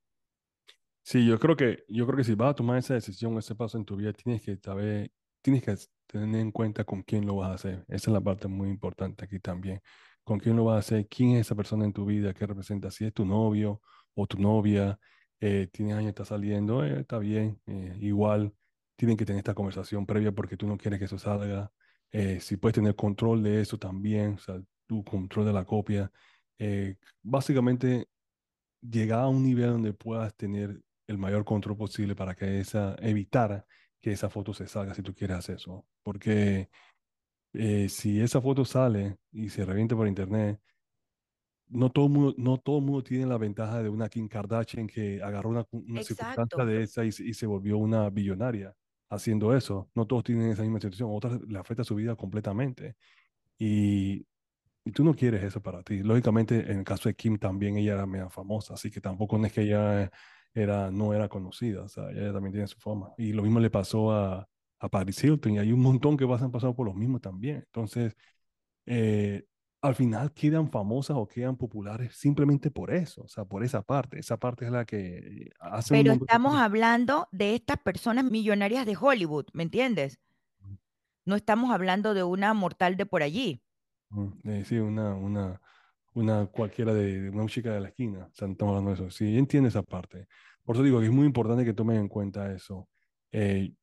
Sí, 1.04 1.26
yo 1.26 1.40
creo 1.40 1.56
que, 1.56 1.84
yo 1.88 2.06
creo 2.06 2.18
que 2.18 2.24
si 2.24 2.36
vas 2.36 2.52
a 2.52 2.56
tomar 2.56 2.78
esa 2.78 2.94
decisión, 2.94 3.38
ese 3.38 3.56
paso 3.56 3.78
en 3.78 3.86
tu 3.86 3.96
vida, 3.96 4.14
tienes 4.14 4.42
que 4.44 4.58
saber, 4.58 5.12
tienes 5.42 5.64
que 5.64 5.76
tener 6.06 6.40
en 6.40 6.52
cuenta 6.52 6.84
con 6.84 7.02
quién 7.02 7.26
lo 7.26 7.38
vas 7.38 7.50
a 7.52 7.54
hacer. 7.56 7.86
Esa 7.88 8.12
es 8.12 8.14
la 8.14 8.22
parte 8.22 8.48
muy 8.48 8.70
importante 8.70 9.26
aquí 9.26 9.40
también. 9.40 9.82
Con 10.24 10.40
quién 10.40 10.56
lo 10.56 10.66
vas 10.66 10.76
a 10.76 10.80
hacer, 10.80 11.08
quién 11.08 11.32
es 11.32 11.48
esa 11.48 11.56
persona 11.56 11.86
en 11.86 11.94
tu 11.94 12.06
vida, 12.06 12.34
qué 12.34 12.46
representa, 12.46 12.92
si 12.92 13.06
es 13.06 13.14
tu 13.14 13.26
novio 13.26 13.82
o 14.14 14.28
tu 14.28 14.38
novia, 14.40 15.00
eh, 15.42 15.68
tienes 15.72 15.96
años, 15.96 16.10
está 16.10 16.26
saliendo, 16.26 16.84
eh, 16.84 17.00
está 17.02 17.18
bien, 17.18 17.62
eh, 17.66 17.98
igual 18.02 18.54
tienen 18.96 19.16
que 19.18 19.26
tener 19.26 19.40
esta 19.40 19.54
conversación 19.54 20.06
previa 20.06 20.32
porque 20.34 20.58
tú 20.58 20.68
no 20.68 20.78
quieres 20.78 21.00
que 21.00 21.06
eso 21.06 21.18
salga. 21.18 21.72
Eh, 22.12 22.40
si 22.42 22.58
puedes 22.58 22.76
tener 22.76 22.96
control 22.96 23.44
de 23.44 23.62
eso 23.62 23.78
también, 23.78 24.34
o 24.34 24.38
sea, 24.40 24.62
tu 24.86 25.04
control 25.04 25.46
de 25.46 25.54
la 25.54 25.66
copia. 25.66 26.12
Básicamente 27.22 28.08
llegar 28.82 29.22
a 29.22 29.28
un 29.30 29.44
nivel 29.44 29.72
donde 29.72 29.94
puedas 29.94 30.36
tener 30.36 30.82
el 31.08 31.18
mayor 31.18 31.46
control 31.46 31.78
posible 31.78 32.16
para 32.16 32.36
que 32.36 32.60
esa, 32.60 32.96
evitar 33.00 33.66
que 34.02 34.12
esa 34.12 34.30
foto 34.30 34.54
se 34.54 34.68
salga 34.68 34.94
si 34.94 35.02
tú 35.02 35.14
quieres 35.14 35.38
hacer 35.38 35.56
eso. 35.58 35.86
Porque 36.04 36.70
si 37.88 38.20
esa 38.20 38.42
foto 38.42 38.66
sale 38.66 39.18
y 39.32 39.50
se 39.50 39.64
revienta 39.64 39.96
por 39.96 40.08
internet, 40.08 40.60
no 41.70 41.92
todo 41.92 42.10
mundo, 42.10 42.36
no 42.38 42.58
todo 42.58 42.82
mundo 42.82 43.04
tiene 43.04 43.26
la 43.28 43.38
ventaja 43.38 43.82
de 43.84 43.90
una 43.90 44.10
Kim 44.10 44.28
Kardashian 44.28 44.88
que 44.88 45.22
agarró 45.24 45.50
una, 45.50 45.66
una 45.72 46.02
circunstancia 46.02 46.66
de 46.66 46.84
esa 46.84 47.06
y, 47.06 47.12
se- 47.12 47.26
y 47.26 47.34
se 47.34 47.46
volvió 47.48 47.78
una 47.78 48.10
billonaria 48.10 48.74
haciendo 49.10 49.56
eso. 49.56 49.90
No 49.96 50.06
todos 50.08 50.24
tienen 50.24 50.52
esa 50.52 50.64
misma 50.64 50.80
situación, 50.80 51.10
otras 51.14 51.40
le 51.48 51.60
afecta 51.60 51.84
su 51.84 51.96
vida 51.96 52.16
completamente. 52.16 52.96
Y 53.58 54.26
y 54.86 54.92
tú 54.92 55.04
no 55.04 55.14
quieres 55.16 55.44
eso 55.44 55.62
para 55.62 55.84
ti. 55.84 56.00
Lógicamente, 56.04 56.72
en 56.72 56.80
el 56.80 56.84
caso 56.86 57.10
de 57.10 57.16
Kim 57.16 57.38
también 57.38 57.78
ella 57.78 57.94
era 57.94 58.06
media 58.08 58.30
famosa, 58.30 58.74
así 58.76 58.90
que 58.92 59.02
tampoco 59.02 59.44
es 59.46 59.54
que 59.54 59.62
ella 59.62 60.10
era, 60.54 60.90
no 60.92 61.14
era 61.14 61.30
conocida, 61.30 61.84
o 61.84 61.90
sea, 61.90 62.10
ella 62.12 62.34
también 62.34 62.54
tiene 62.54 62.68
su 62.68 62.80
fama. 62.80 63.12
Y 63.18 63.34
lo 63.34 63.44
mismo 63.44 63.60
le 63.60 63.70
pasó 63.70 64.12
a, 64.12 64.48
a 64.80 64.90
Paris 64.90 65.24
Hilton, 65.24 65.54
y 65.56 65.60
hay 65.60 65.72
un 65.74 65.82
montón 65.82 66.18
que 66.18 66.26
pasan 66.28 66.52
pasado 66.52 66.76
por 66.76 66.86
lo 66.88 66.94
mismo 66.94 67.20
también. 67.20 67.58
Entonces, 67.58 68.16
eh, 68.86 69.46
al 69.82 69.96
final 69.96 70.34
quedan 70.34 70.70
famosas 70.70 71.16
o 71.18 71.28
quedan 71.28 71.56
populares 71.56 72.16
simplemente 72.16 72.70
por 72.70 72.92
eso, 72.92 73.24
o 73.24 73.28
sea, 73.28 73.46
por 73.46 73.64
esa 73.64 73.82
parte. 73.82 74.20
Esa 74.20 74.38
parte 74.38 74.66
es 74.66 74.72
la 74.72 74.86
que 74.86 75.52
hace 75.60 75.94
Pero 75.94 76.14
estamos 76.14 76.58
hablando 76.58 77.28
de 77.32 77.56
estas 77.56 77.78
personas 77.78 78.26
millonarias 78.26 78.86
de 78.86 78.98
Hollywood, 79.00 79.46
¿me 79.54 79.64
entiendes? 79.64 80.20
No 81.26 81.36
estamos 81.36 81.72
hablando 81.72 82.14
de 82.14 82.24
una 82.24 82.54
mortal 82.54 82.98
de 82.98 83.06
por 83.06 83.24
allí. 83.24 83.62
Eh, 84.44 84.64
sí, 84.66 84.80
una, 84.80 85.14
una, 85.14 85.62
una 86.14 86.48
cualquiera 86.48 86.94
de, 86.94 87.30
una 87.30 87.46
chica 87.46 87.72
de 87.74 87.82
la 87.82 87.90
esquina. 87.90 88.26
O 88.26 88.36
sea, 88.36 88.48
no 88.48 88.54
estamos 88.54 88.76
hablando 88.76 88.90
de 88.90 89.08
eso. 89.08 89.12
Sí, 89.16 89.38
entiendo 89.38 89.70
esa 89.70 89.84
parte. 89.84 90.28
Por 90.64 90.76
eso 90.76 90.84
digo 90.84 91.00
que 91.00 91.06
es 91.06 91.12
muy 91.12 91.26
importante 91.26 91.64
que 91.64 91.74
tomen 91.74 91.98
en 91.98 92.08
cuenta 92.10 92.52
eso. 92.52 92.90
Eh, 93.32 93.74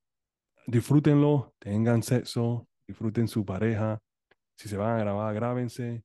disfrútenlo, 0.67 1.53
tengan 1.59 2.03
sexo, 2.03 2.67
disfruten 2.85 3.27
su 3.27 3.45
pareja. 3.45 3.99
Si 4.57 4.67
se 4.67 4.77
van 4.77 4.97
a 4.97 4.99
grabar, 4.99 5.33
grábense, 5.33 6.03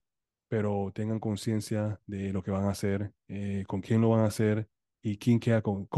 pero 0.48 0.92
tengan 0.94 1.18
conciencia 1.18 2.00
de 2.06 2.32
lo 2.32 2.42
que 2.42 2.50
van 2.50 2.64
a 2.64 2.70
hacer, 2.70 3.12
eh, 3.28 3.64
con 3.66 3.80
quién 3.80 4.00
lo 4.00 4.10
van 4.10 4.20
a 4.20 4.26
hacer 4.26 4.68
y 5.02 5.16
quién 5.16 5.40
queda, 5.40 5.62
con, 5.62 5.88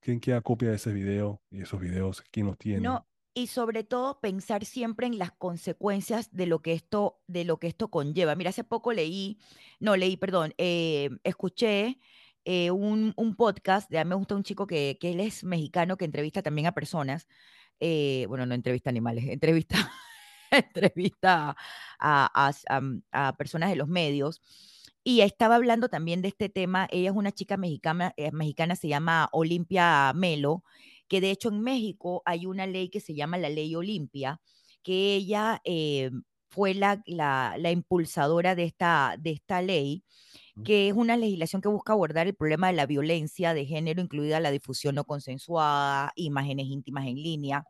quién 0.00 0.18
queda 0.18 0.40
copia 0.40 0.70
de 0.70 0.76
ese 0.76 0.92
video 0.92 1.42
y 1.50 1.62
esos 1.62 1.80
videos, 1.80 2.22
quién 2.30 2.46
los 2.46 2.58
tiene. 2.58 2.80
No, 2.80 3.06
y 3.34 3.46
sobre 3.46 3.84
todo 3.84 4.20
pensar 4.20 4.64
siempre 4.64 5.06
en 5.06 5.18
las 5.18 5.32
consecuencias 5.32 6.32
de 6.32 6.46
lo 6.46 6.60
que 6.60 6.72
esto, 6.72 7.20
de 7.26 7.44
lo 7.44 7.58
que 7.58 7.68
esto 7.68 7.88
conlleva. 7.88 8.34
Mira, 8.34 8.50
hace 8.50 8.64
poco 8.64 8.92
leí, 8.92 9.38
no 9.78 9.96
leí, 9.96 10.16
perdón, 10.16 10.54
eh, 10.58 11.10
escuché 11.22 12.00
eh, 12.44 12.70
un, 12.70 13.12
un 13.16 13.36
podcast, 13.36 13.90
de, 13.90 13.98
a 13.98 14.04
mí 14.04 14.08
me 14.08 14.16
gusta 14.16 14.34
un 14.34 14.42
chico 14.42 14.66
que, 14.66 14.96
que 15.00 15.12
él 15.12 15.20
es 15.20 15.44
mexicano, 15.44 15.96
que 15.96 16.06
entrevista 16.06 16.42
también 16.42 16.66
a 16.66 16.72
personas, 16.72 17.28
eh, 17.78 18.24
bueno, 18.28 18.46
no 18.46 18.54
entrevista 18.54 18.90
animales, 18.90 19.24
entrevista, 19.28 19.92
entrevista 20.74 21.56
a, 21.98 22.30
a- 22.48 22.52
a- 22.68 23.28
a 23.28 23.32
personas 23.36 23.70
de 23.70 23.76
los 23.76 23.88
medios. 23.88 24.40
Y 25.04 25.20
estaba 25.22 25.56
hablando 25.56 25.88
también 25.88 26.20
de 26.22 26.28
este 26.28 26.48
tema. 26.48 26.86
Ella 26.90 27.10
es 27.10 27.16
una 27.16 27.32
chica 27.32 27.56
mexicana, 27.56 28.12
eh, 28.16 28.30
mexicana 28.32 28.76
se 28.76 28.88
llama 28.88 29.28
Olimpia 29.32 30.12
Melo, 30.14 30.64
que 31.08 31.20
de 31.20 31.30
hecho 31.30 31.48
en 31.48 31.60
México 31.62 32.22
hay 32.26 32.46
una 32.46 32.66
ley 32.66 32.90
que 32.90 33.00
se 33.00 33.14
llama 33.14 33.38
la 33.38 33.48
ley 33.48 33.74
Olimpia, 33.74 34.40
que 34.82 35.14
ella 35.16 35.60
eh, 35.64 36.10
fue 36.50 36.74
la, 36.74 37.02
la, 37.06 37.56
la 37.58 37.70
impulsadora 37.70 38.54
de 38.54 38.64
esta, 38.64 39.16
de 39.18 39.30
esta 39.32 39.62
ley 39.62 40.04
que 40.64 40.88
es 40.88 40.94
una 40.94 41.16
legislación 41.16 41.62
que 41.62 41.68
busca 41.68 41.92
abordar 41.92 42.26
el 42.26 42.34
problema 42.34 42.66
de 42.68 42.74
la 42.74 42.86
violencia 42.86 43.54
de 43.54 43.66
género, 43.66 44.02
incluida 44.02 44.40
la 44.40 44.50
difusión 44.50 44.94
no 44.96 45.04
consensuada, 45.04 46.12
imágenes 46.16 46.66
íntimas 46.66 47.06
en 47.06 47.16
línea. 47.16 47.64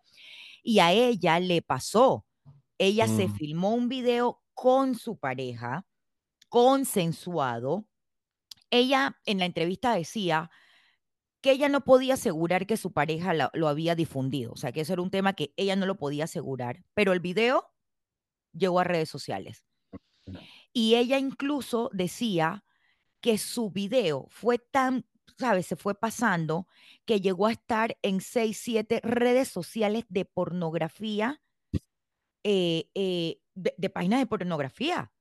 Y 0.63 0.81
a 0.81 0.93
ella 0.93 1.41
le 1.41 1.63
pasó. 1.63 2.27
Ella 2.79 3.09
se 3.09 3.29
Mm, 3.29 3.31
filmó 3.31 3.75
un 3.75 3.89
video 3.89 4.43
con 4.55 4.95
su 4.95 5.19
pareja, 5.19 5.87
consensuado, 6.49 7.87
ella 8.71 9.19
en 9.27 9.39
la 9.39 9.47
entrevista 9.47 9.95
decía 9.95 10.51
que 11.43 11.53
ella 11.53 11.69
no 11.69 11.85
podía 11.85 12.15
asegurar 12.15 12.67
que 12.67 12.77
su 12.77 12.93
pareja 12.93 13.35
la- 13.35 13.51
lo 13.55 13.69
había 13.69 13.95
difundido, 13.95 14.53
o 14.53 14.57
sea, 14.57 14.73
que 14.73 14.83
eso 14.83 14.93
era 14.95 15.03
un 15.03 15.11
tema 15.11 15.35
que 15.35 15.53
ella 15.57 15.77
no 15.77 15.87
lo 15.87 15.97
podía 15.99 16.25
asegurar, 16.25 16.85
pero 16.95 17.13
el 17.13 17.21
video 17.21 17.73
llegó 18.53 18.81
a 18.81 18.85
redes 18.85 19.09
sociales. 19.11 19.65
Y 20.73 20.95
ella 20.97 21.19
incluso 21.19 21.91
decía 21.93 22.65
que 23.21 23.39
su 23.39 23.71
video 23.71 24.27
fue 24.31 24.59
tan, 24.59 25.07
¿sabes? 25.39 25.67
Se 25.67 25.77
fue 25.77 25.95
pasando 25.99 26.69
que 27.07 27.21
llegó 27.21 27.47
a 27.47 27.53
estar 27.53 27.99
en 28.03 28.21
seis, 28.21 28.59
siete 28.63 29.01
redes 29.03 29.49
sociales 29.49 30.05
de 30.09 30.25
pornografía, 30.25 31.43
eh, 32.51 32.91
eh, 32.95 33.41
de, 33.55 33.75
de 33.77 33.91
páginas 33.91 34.21
de 34.21 34.27
pornografía. 34.27 35.13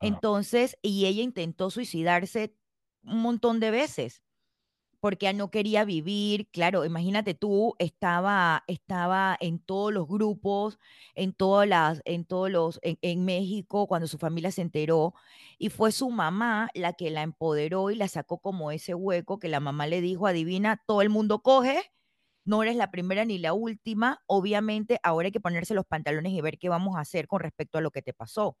Ah, 0.00 0.06
Entonces, 0.06 0.78
y 0.82 1.06
ella 1.06 1.22
intentó 1.22 1.70
suicidarse 1.70 2.56
un 3.04 3.22
montón 3.22 3.60
de 3.60 3.70
veces 3.70 4.22
porque 5.00 5.26
ella 5.26 5.38
no 5.38 5.50
quería 5.50 5.84
vivir, 5.84 6.50
claro, 6.50 6.84
imagínate 6.84 7.34
tú, 7.34 7.74
estaba, 7.78 8.64
estaba 8.66 9.36
en 9.40 9.58
todos 9.58 9.92
los 9.92 10.06
grupos, 10.06 10.78
en 11.14 11.32
todas 11.32 11.66
las, 11.66 12.02
en 12.04 12.26
todos 12.26 12.50
los, 12.50 12.78
en, 12.82 12.98
en 13.02 13.24
México, 13.24 13.86
cuando 13.86 14.06
su 14.08 14.18
familia 14.18 14.50
se 14.52 14.62
enteró, 14.62 15.14
y 15.58 15.70
fue 15.70 15.92
su 15.92 16.10
mamá 16.10 16.68
la 16.74 16.92
que 16.92 17.10
la 17.10 17.22
empoderó 17.22 17.90
y 17.90 17.96
la 17.96 18.08
sacó 18.08 18.38
como 18.40 18.72
ese 18.72 18.94
hueco 18.94 19.38
que 19.38 19.48
la 19.48 19.60
mamá 19.60 19.86
le 19.86 20.02
dijo, 20.02 20.26
adivina, 20.26 20.82
todo 20.86 21.00
el 21.02 21.08
mundo 21.08 21.42
coge, 21.42 21.82
no 22.44 22.62
eres 22.62 22.76
la 22.76 22.90
primera 22.90 23.24
ni 23.24 23.38
la 23.38 23.52
última, 23.54 24.20
obviamente 24.26 24.98
ahora 25.02 25.26
hay 25.26 25.32
que 25.32 25.40
ponerse 25.40 25.74
los 25.74 25.86
pantalones 25.86 26.32
y 26.32 26.40
ver 26.40 26.58
qué 26.58 26.68
vamos 26.68 26.96
a 26.96 27.00
hacer 27.00 27.26
con 27.28 27.40
respecto 27.40 27.78
a 27.78 27.80
lo 27.82 27.90
que 27.90 28.02
te 28.02 28.12
pasó. 28.14 28.56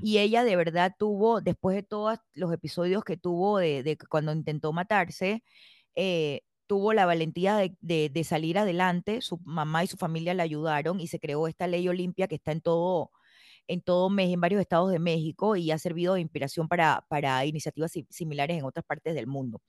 Y 0.00 0.18
ella 0.18 0.44
de 0.44 0.56
verdad 0.56 0.94
tuvo, 0.98 1.40
después 1.40 1.76
de 1.76 1.82
todos 1.82 2.18
los 2.34 2.52
episodios 2.52 3.04
que 3.04 3.16
tuvo 3.16 3.58
de, 3.58 3.98
cuando 4.08 4.32
intentó 4.32 4.72
matarse, 4.72 5.44
eh, 5.96 6.42
tuvo 6.66 6.92
la 6.94 7.06
valentía 7.06 7.56
de, 7.56 7.76
de- 7.80 8.10
de 8.10 8.24
salir 8.24 8.58
adelante. 8.58 9.20
Su 9.22 9.38
mamá 9.44 9.84
y 9.84 9.88
su 9.88 9.96
familia 9.98 10.34
la 10.34 10.44
ayudaron 10.44 11.00
y 11.00 11.08
se 11.08 11.20
creó 11.20 11.48
esta 11.48 11.66
ley 11.68 11.88
Olimpia 11.88 12.28
que 12.28 12.36
está 12.36 12.52
en 12.52 12.60
todo, 12.62 13.10
en 13.72 13.82
todo 13.82 14.10
México, 14.10 14.34
en 14.34 14.40
varios 14.40 14.60
estados 14.60 14.90
de 14.92 14.98
México 14.98 15.56
y 15.56 15.70
ha 15.70 15.78
servido 15.78 16.14
de 16.14 16.20
inspiración 16.22 16.68
para, 16.68 17.06
para 17.08 17.44
iniciativas 17.46 17.92
si- 17.92 18.06
similares 18.10 18.58
en 18.58 18.64
otras 18.64 18.84
partes 18.84 19.14
del 19.14 19.26
mundo. 19.26 19.62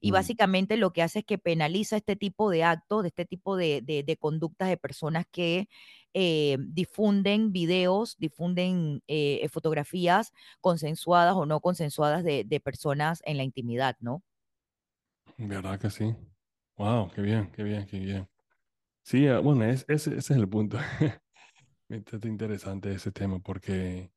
Y 0.00 0.10
Mm. 0.10 0.12
básicamente 0.12 0.76
lo 0.76 0.92
que 0.92 1.02
hace 1.02 1.20
es 1.20 1.24
que 1.24 1.38
penaliza 1.38 1.96
este 1.96 2.16
tipo 2.16 2.50
de 2.50 2.64
actos, 2.64 3.02
de 3.02 3.08
este 3.08 3.24
tipo 3.24 3.56
de, 3.56 3.82
de- 3.82 4.02
de 4.02 4.16
conductas 4.16 4.68
de 4.68 4.76
personas 4.76 5.24
que 5.30 5.68
eh, 6.14 6.56
difunden 6.60 7.52
videos, 7.52 8.16
difunden 8.18 9.02
eh, 9.06 9.46
fotografías 9.50 10.32
consensuadas 10.60 11.34
o 11.36 11.46
no 11.46 11.60
consensuadas 11.60 12.24
de, 12.24 12.44
de 12.44 12.60
personas 12.60 13.20
en 13.24 13.36
la 13.36 13.44
intimidad, 13.44 13.96
¿no? 14.00 14.22
¿Verdad 15.38 15.80
que 15.80 15.90
sí? 15.90 16.14
Wow, 16.76 17.10
qué 17.14 17.22
bien, 17.22 17.50
qué 17.52 17.62
bien, 17.62 17.86
qué 17.86 17.98
bien. 17.98 18.28
Sí, 19.04 19.26
ah, 19.28 19.40
bueno, 19.40 19.64
es, 19.66 19.84
ese, 19.88 20.10
ese 20.16 20.34
es 20.34 20.38
el 20.40 20.48
punto. 20.48 20.78
Está 21.88 22.26
interesante 22.28 22.92
ese 22.92 23.12
tema 23.12 23.38
porque 23.38 24.10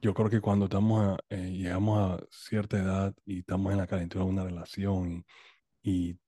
yo 0.00 0.14
creo 0.14 0.30
que 0.30 0.40
cuando 0.40 0.66
estamos 0.66 1.04
a- 1.04 1.18
eh, 1.30 1.50
llegamos 1.52 2.20
a 2.20 2.24
cierta 2.30 2.78
edad 2.78 3.14
y 3.24 3.40
estamos 3.40 3.72
en 3.72 3.78
la 3.78 3.86
calentura 3.88 4.24
de 4.24 4.30
una 4.30 4.44
relación 4.44 5.24
y, 5.82 6.10
y 6.10 6.20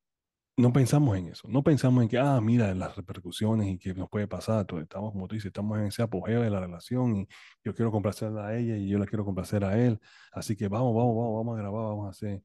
no 0.58 0.72
pensamos 0.72 1.16
en 1.18 1.28
eso, 1.28 1.48
no 1.48 1.62
pensamos 1.64 2.02
en 2.04 2.08
que, 2.10 2.18
ah, 2.18 2.40
mira, 2.42 2.74
las 2.74 2.96
repercusiones 2.96 3.68
y 3.68 3.78
que 3.78 3.94
nos 3.94 4.08
puede 4.10 4.28
pasar, 4.28 4.66
todo, 4.66 4.80
estamos, 4.80 5.12
como 5.12 5.28
tú 5.28 5.36
dices, 5.36 5.48
estamos 5.48 5.78
en 5.78 5.86
ese 5.86 6.02
apogeo 6.02 6.42
de 6.42 6.50
la 6.50 6.60
relación 6.60 7.16
y 7.16 7.28
yo 7.64 7.74
quiero 7.74 7.92
complacerla 7.92 8.48
a 8.48 8.56
ella 8.58 8.76
y 8.76 8.88
yo 8.88 8.98
la 8.98 9.06
quiero 9.06 9.24
complacer 9.24 9.64
a 9.64 9.78
él, 9.78 10.00
así 10.32 10.56
que 10.56 10.68
vamos, 10.68 10.94
vamos, 10.96 11.16
vamos, 11.16 11.36
vamos 11.36 11.58
a 11.58 11.62
grabar, 11.62 11.84
vamos 11.86 12.06
a 12.08 12.10
hacer, 12.10 12.42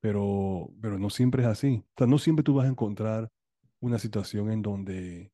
pero, 0.00 0.70
pero 0.82 0.98
no 0.98 1.10
siempre 1.10 1.42
es 1.44 1.48
así, 1.50 1.84
o 1.96 1.98
sea, 1.98 2.08
no 2.08 2.18
siempre 2.18 2.44
tú 2.44 2.54
vas 2.54 2.66
a 2.66 2.70
encontrar 2.70 3.30
una 3.80 3.98
situación 4.00 4.50
en 4.52 4.62
donde 4.62 5.32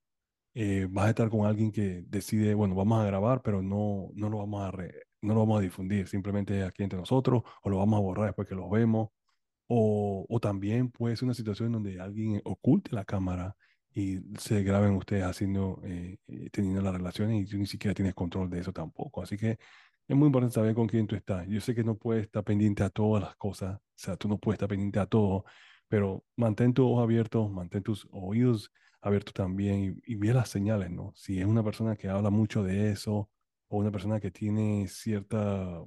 eh, 0.54 0.86
vas 0.90 1.06
a 1.06 1.10
estar 1.10 1.30
con 1.30 1.46
alguien 1.46 1.72
que 1.72 2.02
decide, 2.06 2.54
bueno, 2.54 2.74
vamos 2.74 3.00
a 3.02 3.06
grabar, 3.06 3.42
pero 3.42 3.62
no, 3.62 4.10
no 4.14 4.28
lo 4.30 4.38
vamos 4.38 4.62
a 4.62 4.70
re- 4.70 5.04
no 5.22 5.34
lo 5.34 5.40
vamos 5.40 5.58
a 5.58 5.62
difundir, 5.62 6.08
simplemente 6.08 6.64
aquí 6.64 6.82
entre 6.82 6.98
nosotros, 6.98 7.42
o 7.62 7.70
lo 7.70 7.78
vamos 7.78 7.98
a 7.98 8.02
borrar 8.02 8.26
después 8.26 8.48
que 8.48 8.54
los 8.54 8.70
vemos, 8.70 9.10
o, 9.68 10.26
o 10.28 10.40
también 10.40 10.90
puede 10.90 11.16
ser 11.16 11.26
una 11.26 11.34
situación 11.34 11.72
donde 11.72 12.00
alguien 12.00 12.40
oculte 12.44 12.94
la 12.94 13.04
cámara 13.04 13.56
y 13.92 14.20
se 14.38 14.62
graben 14.62 14.94
ustedes 14.96 15.24
haciendo, 15.24 15.80
eh, 15.84 16.18
eh, 16.28 16.50
teniendo 16.52 16.80
las 16.82 16.94
relaciones 16.94 17.42
y 17.42 17.50
tú 17.50 17.58
ni 17.58 17.66
siquiera 17.66 17.94
tienes 17.94 18.14
control 18.14 18.48
de 18.50 18.60
eso 18.60 18.72
tampoco. 18.72 19.22
Así 19.22 19.36
que 19.36 19.58
es 20.08 20.16
muy 20.16 20.26
importante 20.26 20.54
saber 20.54 20.74
con 20.74 20.86
quién 20.88 21.06
tú 21.06 21.16
estás. 21.16 21.46
Yo 21.48 21.60
sé 21.60 21.74
que 21.74 21.84
no 21.84 21.96
puedes 21.96 22.24
estar 22.24 22.42
pendiente 22.44 22.82
a 22.82 22.90
todas 22.90 23.22
las 23.22 23.36
cosas, 23.36 23.76
o 23.78 23.82
sea, 23.96 24.16
tú 24.16 24.28
no 24.28 24.38
puedes 24.38 24.56
estar 24.56 24.68
pendiente 24.68 24.98
a 24.98 25.06
todo, 25.06 25.44
pero 25.88 26.24
mantén 26.36 26.72
tus 26.74 26.84
ojos 26.86 27.02
abiertos, 27.04 27.50
mantén 27.50 27.82
tus 27.82 28.08
oídos 28.10 28.72
abiertos 28.72 28.89
también 29.34 30.02
y, 30.06 30.12
y 30.12 30.16
ve 30.16 30.32
las 30.34 30.48
señales, 30.48 30.90
¿no? 30.90 31.12
Si 31.16 31.38
es 31.40 31.46
una 31.46 31.62
persona 31.64 31.96
que 31.96 32.08
habla 32.08 32.30
mucho 32.30 32.62
de 32.62 32.90
eso 32.90 33.30
o 33.68 33.78
una 33.78 33.90
persona 33.90 34.20
que 34.20 34.30
tiene 34.30 34.86
cierta 34.88 35.82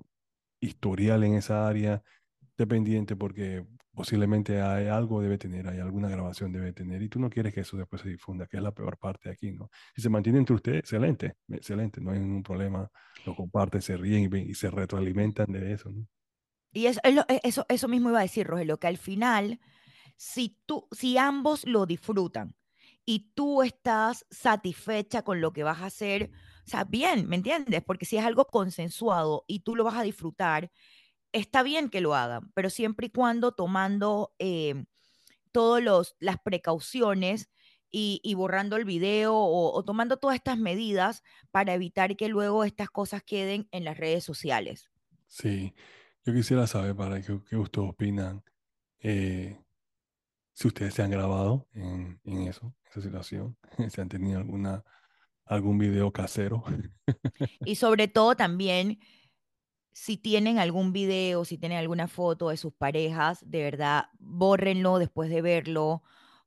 historial 0.60 1.24
en 1.24 1.36
esa 1.36 1.68
área, 1.68 2.04
esté 2.42 2.68
pendiente 2.68 3.16
porque 3.16 3.66
posiblemente 3.94 4.62
hay 4.62 4.88
algo 4.88 5.22
debe 5.22 5.38
tener, 5.38 5.68
hay 5.68 5.80
alguna 5.80 6.10
grabación 6.10 6.52
debe 6.52 6.74
tener 6.74 7.02
y 7.02 7.10
tú 7.10 7.20
no 7.20 7.30
quieres 7.30 7.54
que 7.54 7.62
eso 7.62 7.78
después 7.78 8.02
se 8.02 8.10
difunda, 8.10 8.48
que 8.48 8.58
es 8.58 8.64
la 8.64 8.72
peor 8.74 8.98
parte 8.98 9.30
aquí, 9.30 9.52
¿no? 9.52 9.70
Si 9.96 10.02
se 10.02 10.10
mantiene 10.10 10.40
entre 10.40 10.56
ustedes, 10.56 10.80
excelente, 10.80 11.36
excelente, 11.50 12.02
no 12.02 12.12
hay 12.12 12.20
ningún 12.20 12.44
problema, 12.44 12.90
lo 13.26 13.36
comparten, 13.36 13.82
se 13.82 13.98
ríen 13.98 14.30
y, 14.34 14.38
y 14.52 14.54
se 14.56 14.70
retroalimentan 14.72 15.52
de 15.52 15.74
eso, 15.74 15.92
¿no? 15.92 16.08
Y 16.72 16.88
es, 16.88 17.00
es 17.04 17.14
lo- 17.16 17.26
e- 17.28 17.42
eso, 17.44 17.66
eso 17.70 17.88
mismo 17.88 18.10
iba 18.10 18.20
a 18.20 18.24
decir, 18.24 18.48
Rogelio, 18.48 18.80
que 18.80 18.88
al 18.88 18.98
final, 18.98 19.60
si 20.18 20.58
tú, 20.66 20.88
si 20.92 21.18
ambos 21.18 21.66
lo 21.68 21.86
disfrutan 21.86 22.56
y 23.06 23.32
tú 23.36 23.64
estás 23.64 24.26
satisfecha 24.32 25.24
con 25.24 25.42
lo 25.42 25.54
que 25.54 25.64
vas 25.64 25.82
a 25.82 25.88
hacer, 25.88 26.32
o 26.66 26.70
sea, 26.70 26.86
bien, 26.86 27.28
¿me 27.28 27.36
entiendes? 27.36 27.84
Porque 27.84 28.06
si 28.06 28.18
es 28.18 28.26
algo 28.26 28.46
consensuado 28.46 29.44
y 29.48 29.60
tú 29.60 29.76
lo 29.76 29.84
vas 29.84 29.98
a 29.98 30.04
disfrutar, 30.04 30.72
está 31.34 31.64
bien 31.64 31.90
que 31.90 32.02
lo 32.02 32.16
hagan, 32.16 32.52
pero 32.54 32.70
siempre 32.70 33.08
y 33.08 33.10
cuando 33.10 33.52
tomando 33.52 34.34
eh, 34.40 34.86
todas 35.52 36.16
las 36.20 36.38
precauciones 36.40 37.50
y, 37.96 38.34
borrando 38.34 38.76
el 38.76 38.86
video 38.86 39.36
o, 39.36 39.84
tomando 39.86 40.18
todas 40.18 40.36
estas 40.36 40.58
medidas 40.58 41.22
para 41.52 41.76
evitar 41.76 42.16
que 42.16 42.28
luego 42.28 42.64
estas 42.64 42.90
cosas 42.90 43.22
queden 43.22 43.68
en 43.72 43.84
las 43.84 43.98
redes 43.98 44.24
sociales. 44.24 44.90
Sí, 45.28 45.76
yo 46.26 46.34
quisiera 46.34 46.66
saber 46.66 46.96
para 46.96 47.22
qué, 47.22 47.40
qué 47.48 47.56
ustedes 47.56 47.88
opinan, 47.88 48.44
eh, 49.00 49.63
si 50.54 50.68
ustedes 50.68 50.94
se 50.94 51.04
han 51.04 51.12
grabado 51.12 51.68
en, 51.74 52.20
en 52.24 52.48
eso, 52.48 52.68
en 52.86 52.90
esa 52.92 53.02
situación, 53.02 53.58
si 53.90 54.02
han 54.02 54.10
tenido 54.10 54.40
alguna, 54.40 54.84
algún 55.46 55.78
video 55.80 56.12
casero. 56.14 56.64
Y 57.64 57.76
sobre 57.76 58.08
todo 58.08 58.36
también, 58.36 59.00
si 59.94 60.18
tienen 60.18 60.60
algún 60.60 60.94
video, 60.94 61.46
si 61.46 61.58
tienen 61.58 61.80
alguna 61.80 62.08
foto 62.08 62.50
de 62.50 62.58
sus 62.58 62.74
parejas, 62.74 63.40
de 63.50 63.64
verdad, 63.64 64.06
bórrenlo 64.20 65.00
después 65.00 65.30
de 65.30 65.42
verlo, 65.42 66.04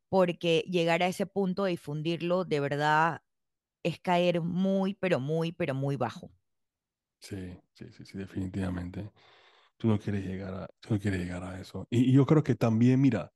porque 0.09 0.64
llegar 0.71 1.03
a 1.03 1.09
ese 1.09 1.27
punto 1.27 1.64
de 1.64 1.73
difundirlo, 1.73 2.45
de 2.45 2.61
verdad, 2.61 3.23
es 3.85 4.01
caer 4.01 4.42
muy, 4.42 4.95
pero 4.95 5.21
muy, 5.21 5.53
pero 5.53 5.75
muy 5.75 5.97
bajo. 5.97 6.33
Sí, 7.21 7.37
sí, 7.75 7.87
sí, 7.92 8.05
sí, 8.05 8.19
definitivamente. 8.19 9.11
Tú 9.79 9.88
no 9.88 9.99
quieres 9.99 10.25
llegar 10.27 10.55
a, 10.55 10.69
tú 10.81 10.95
no 10.95 11.01
quieres 11.01 11.21
llegar 11.21 11.45
a 11.45 11.61
eso. 11.61 11.87
Y, 11.90 12.11
y 12.11 12.12
yo 12.14 12.27
creo 12.27 12.42
que 12.45 12.55
también, 12.57 13.01
mira, 13.01 13.33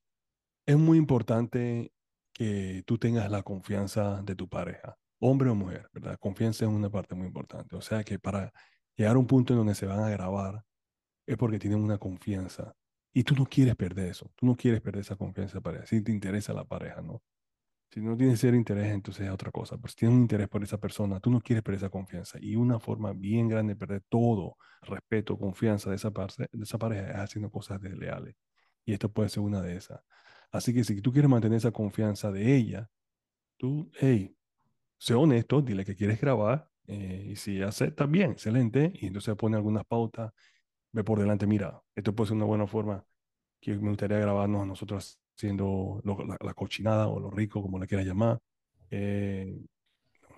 es 0.71 0.77
muy 0.77 0.97
importante 0.97 1.93
que 2.33 2.83
tú 2.85 2.97
tengas 2.97 3.29
la 3.29 3.43
confianza 3.43 4.21
de 4.23 4.35
tu 4.35 4.47
pareja, 4.49 4.97
hombre 5.19 5.49
o 5.49 5.55
mujer, 5.55 5.89
¿verdad? 5.93 6.17
Confianza 6.19 6.65
es 6.65 6.71
una 6.71 6.89
parte 6.89 7.15
muy 7.15 7.27
importante. 7.27 7.75
O 7.75 7.81
sea 7.81 8.03
que 8.03 8.19
para 8.19 8.51
llegar 8.95 9.15
a 9.15 9.19
un 9.19 9.27
punto 9.27 9.53
en 9.53 9.59
donde 9.59 9.75
se 9.75 9.85
van 9.85 9.99
a 9.99 10.09
grabar 10.09 10.63
es 11.25 11.37
porque 11.37 11.59
tienen 11.59 11.79
una 11.79 11.97
confianza. 11.97 12.73
Y 13.13 13.23
tú 13.23 13.35
no 13.35 13.45
quieres 13.45 13.75
perder 13.75 14.07
eso. 14.07 14.31
Tú 14.35 14.45
no 14.45 14.55
quieres 14.55 14.81
perder 14.81 15.01
esa 15.01 15.15
confianza 15.15 15.57
de 15.57 15.61
pareja. 15.61 15.85
Si 15.85 16.01
te 16.01 16.11
interesa 16.11 16.53
la 16.53 16.63
pareja, 16.65 17.01
¿no? 17.01 17.21
Si 17.91 17.99
no 17.99 18.15
tienes 18.15 18.39
cero 18.39 18.55
interés, 18.55 18.91
entonces 18.93 19.25
es 19.27 19.31
otra 19.31 19.51
cosa. 19.51 19.75
Pero 19.77 19.89
si 19.89 19.95
tienes 19.97 20.15
un 20.15 20.21
interés 20.21 20.47
por 20.47 20.63
esa 20.63 20.77
persona, 20.79 21.19
tú 21.19 21.29
no 21.29 21.41
quieres 21.41 21.61
perder 21.63 21.79
esa 21.79 21.89
confianza. 21.89 22.37
Y 22.41 22.55
una 22.55 22.79
forma 22.79 23.11
bien 23.13 23.49
grande 23.49 23.73
de 23.73 23.79
perder 23.79 24.03
todo 24.07 24.55
respeto, 24.81 25.37
confianza 25.37 25.89
de 25.89 25.97
esa, 25.97 26.09
de 26.09 26.63
esa 26.63 26.77
pareja 26.77 27.11
es 27.11 27.17
haciendo 27.17 27.51
cosas 27.51 27.81
desleales. 27.81 28.35
Y 28.85 28.93
esta 28.93 29.09
puede 29.09 29.29
ser 29.29 29.43
una 29.43 29.61
de 29.61 29.75
esas. 29.75 30.01
Así 30.51 30.73
que 30.73 30.83
si 30.83 31.01
tú 31.01 31.11
quieres 31.11 31.29
mantener 31.29 31.57
esa 31.57 31.71
confianza 31.71 32.31
de 32.31 32.55
ella, 32.55 32.89
tú, 33.57 33.91
hey, 33.99 34.35
sé 34.97 35.15
honesto, 35.15 35.61
dile 35.61 35.85
que 35.85 35.95
quieres 35.95 36.21
grabar. 36.21 36.69
eh, 36.87 37.29
y 37.31 37.35
si 37.37 37.61
acepta, 37.61 38.05
bien, 38.07 38.31
excelente. 38.31 38.91
Y 38.95 39.07
entonces 39.07 39.35
pone 39.35 39.57
algunas 39.57 39.85
pautas, 39.85 40.33
ve 40.93 41.03
por 41.03 41.19
delante, 41.19 41.47
mira, 41.47 41.81
esto 41.95 42.15
puede 42.15 42.29
ser 42.29 42.37
una 42.37 42.45
buena 42.45 42.67
forma 42.67 43.05
que 43.61 43.75
me 43.77 43.89
gustaría 43.89 44.19
grabarnos 44.19 44.63
a 44.63 44.65
nosotros 44.67 45.19
haciendo 45.37 46.01
lo- 46.05 46.25
la, 46.25 46.37
la 46.41 46.53
cochinada 46.55 47.07
o 47.09 47.19
lo 47.19 47.31
rico, 47.31 47.61
como 47.61 47.79
le 47.79 47.87
quieras 47.87 48.07
llamar. 48.07 48.39
Eh, 48.91 49.57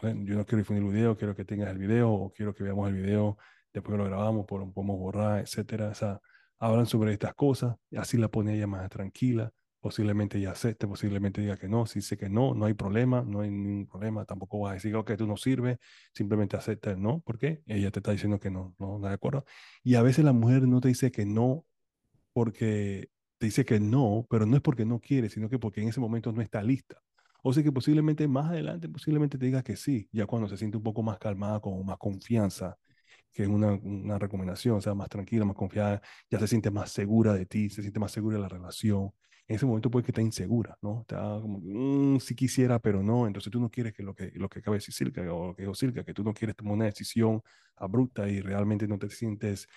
yo 0.02 0.36
no 0.36 0.46
quiero 0.46 0.58
difundir 0.60 0.84
el 0.86 0.92
video, 0.94 1.18
quiero 1.18 1.36
que 1.36 1.46
tengas 1.46 1.70
el 1.72 1.78
video 1.78 2.12
o 2.12 2.32
quiero 2.34 2.54
que 2.54 2.64
veamos 2.64 2.90
el 2.90 2.96
video, 2.96 3.38
después 3.74 3.98
lo 3.98 4.06
grabamos, 4.06 4.46
podemos 4.46 4.74
borrar, 5.00 5.40
etcétera. 5.42 5.90
O 5.90 5.96
sea, 5.96 6.20
hablan 6.60 6.86
sobre 6.86 7.14
estas 7.14 7.34
cosas, 7.36 7.76
así 7.98 8.18
la 8.18 8.28
pone 8.28 8.56
ella 8.56 8.68
más 8.68 8.90
tranquila, 8.90 9.52
posiblemente 9.84 10.38
ella 10.38 10.52
acepte, 10.52 10.88
posiblemente 10.88 11.42
diga 11.42 11.58
que 11.58 11.68
no, 11.68 11.86
si 11.86 12.00
dice 12.00 12.16
que 12.18 12.30
no, 12.30 12.54
no 12.56 12.66
hay 12.66 12.74
problema, 12.74 13.22
no 13.28 13.42
hay 13.42 13.52
ningún 13.52 13.86
problema, 13.86 14.24
tampoco 14.24 14.62
va 14.62 14.72
a 14.72 14.74
decir, 14.76 14.96
ok, 14.96 15.12
tú 15.18 15.28
no 15.28 15.36
sirves, 15.36 15.78
simplemente 16.14 16.56
acepta 16.56 16.92
el 16.92 17.02
no, 17.02 17.22
porque 17.26 17.64
ella 17.68 17.92
te 17.92 18.00
está 18.00 18.14
diciendo 18.14 18.40
que 18.40 18.50
no, 18.50 18.74
no, 18.80 18.98
no 18.98 19.08
de 19.10 19.14
acuerdo. 19.14 19.44
Y 19.84 19.96
a 19.96 20.02
veces 20.02 20.24
la 20.24 20.32
mujer 20.32 20.66
no 20.70 20.80
te 20.80 20.88
dice 20.88 21.12
que 21.12 21.26
no 21.26 21.66
porque 22.34 23.10
te 23.38 23.48
dice 23.48 23.66
que 23.66 23.82
no, 23.82 24.26
pero 24.30 24.46
no 24.46 24.56
es 24.56 24.62
porque 24.62 24.86
no 24.86 25.02
quiere, 25.02 25.30
sino 25.30 25.50
que 25.50 25.60
porque 25.60 25.82
en 25.82 25.90
ese 25.90 26.00
momento 26.00 26.32
no 26.32 26.42
está 26.42 26.64
lista. 26.64 27.02
O 27.44 27.52
sea 27.52 27.62
que 27.62 27.72
posiblemente 27.74 28.26
más 28.28 28.52
adelante, 28.52 28.88
posiblemente 28.88 29.38
te 29.38 29.46
diga 29.46 29.64
que 29.64 29.76
sí, 29.76 30.08
ya 30.14 30.26
cuando 30.26 30.48
se 30.48 30.56
siente 30.58 30.78
un 30.78 30.84
poco 30.84 31.04
más 31.04 31.20
calmada, 31.20 31.60
con 31.60 31.86
más 31.86 31.98
confianza, 31.98 32.78
que 33.34 33.44
es 33.44 33.50
una, 33.50 33.74
una 33.74 34.18
recomendación, 34.18 34.78
o 34.78 34.82
sea, 34.82 34.94
más 34.96 35.10
tranquila, 35.10 35.44
más 35.44 35.58
confiada, 35.58 36.02
ya 36.30 36.40
se 36.40 36.48
siente 36.48 36.72
más 36.72 36.92
segura 36.92 37.34
de 37.34 37.46
ti, 37.46 37.70
se 37.70 37.82
siente 37.82 38.00
más 38.00 38.14
segura 38.14 38.38
de 38.38 38.44
la 38.44 38.50
relación. 38.50 39.12
En 39.48 39.56
ese 39.58 39.66
momento 39.66 39.92
puede 39.92 40.06
que 40.06 40.12
esté 40.12 40.22
insegura, 40.22 40.78
¿no? 40.82 41.02
Está 41.02 41.18
como, 41.42 41.60
mm, 41.62 42.20
si 42.20 42.36
quisiera, 42.36 42.80
pero 42.80 43.04
no. 43.04 43.28
Entonces 43.28 43.52
tú 43.52 43.60
no 43.60 43.70
quieres 43.70 43.94
que 43.94 44.04
lo 44.04 44.16
que, 44.16 44.32
lo 44.36 44.50
que 44.50 44.60
acabe 44.60 44.78
de 44.78 44.86
decir, 44.86 45.14
o 45.30 45.48
lo 45.48 45.56
que 45.56 45.64
dijo 45.64 45.76
Silvia, 45.76 46.04
que 46.04 46.14
tú 46.14 46.24
no 46.24 46.34
quieres 46.34 46.56
tomar 46.56 46.74
una 46.74 46.86
decisión 46.86 47.42
abrupta 47.76 48.30
y 48.30 48.42
realmente 48.42 48.88
no 48.88 48.98
te 48.98 49.10
sientes 49.10 49.68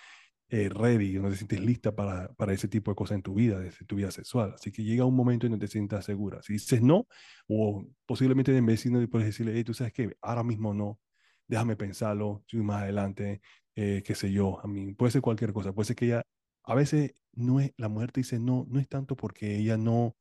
eh, 0.49 0.69
ready, 0.69 1.19
no 1.19 1.29
te 1.29 1.35
sientes 1.35 1.59
lista 1.59 1.93
para, 1.93 2.29
para 2.35 2.53
ese 2.53 2.67
tipo 2.69 2.91
de 2.91 2.95
cosas 2.95 3.15
en 3.15 3.21
tu 3.23 3.33
vida, 3.33 3.59
de 3.59 3.71
tu 3.85 3.95
vida 3.97 4.11
sexual. 4.11 4.53
Así 4.55 4.71
que 4.71 4.83
llega 4.83 5.03
un 5.05 5.15
momento 5.15 5.45
en 5.45 5.51
donde 5.51 5.67
te 5.67 5.71
sientas 5.71 6.05
segura. 6.05 6.41
Si 6.41 6.53
dices 6.53 6.81
no, 6.81 7.07
o 7.47 7.85
posiblemente 8.05 8.55
en 8.55 8.65
de 8.65 9.07
puedes 9.07 9.27
decirle, 9.27 9.53
hey, 9.55 9.63
tú 9.63 9.73
sabes 9.73 9.93
que 9.93 10.15
ahora 10.21 10.43
mismo 10.43 10.73
no, 10.73 10.99
déjame 11.47 11.75
pensarlo, 11.75 12.43
más 12.53 12.83
adelante, 12.83 13.41
eh, 13.75 14.01
qué 14.05 14.15
sé 14.15 14.31
yo, 14.31 14.59
a 14.63 14.67
mí, 14.67 14.93
puede 14.93 15.11
ser 15.11 15.21
cualquier 15.21 15.53
cosa, 15.53 15.73
puede 15.73 15.87
ser 15.87 15.95
que 15.95 16.05
ella, 16.05 16.23
a 16.67 16.75
veces 16.75 17.15
no 17.33 17.59
es, 17.59 17.73
la 17.77 17.89
mujer 17.89 18.11
te 18.11 18.21
dice 18.21 18.39
no, 18.39 18.65
no 18.69 18.79
es 18.79 18.87
tanto 18.89 19.15
porque 19.15 19.57
ella 19.57 19.77
no 19.77 20.15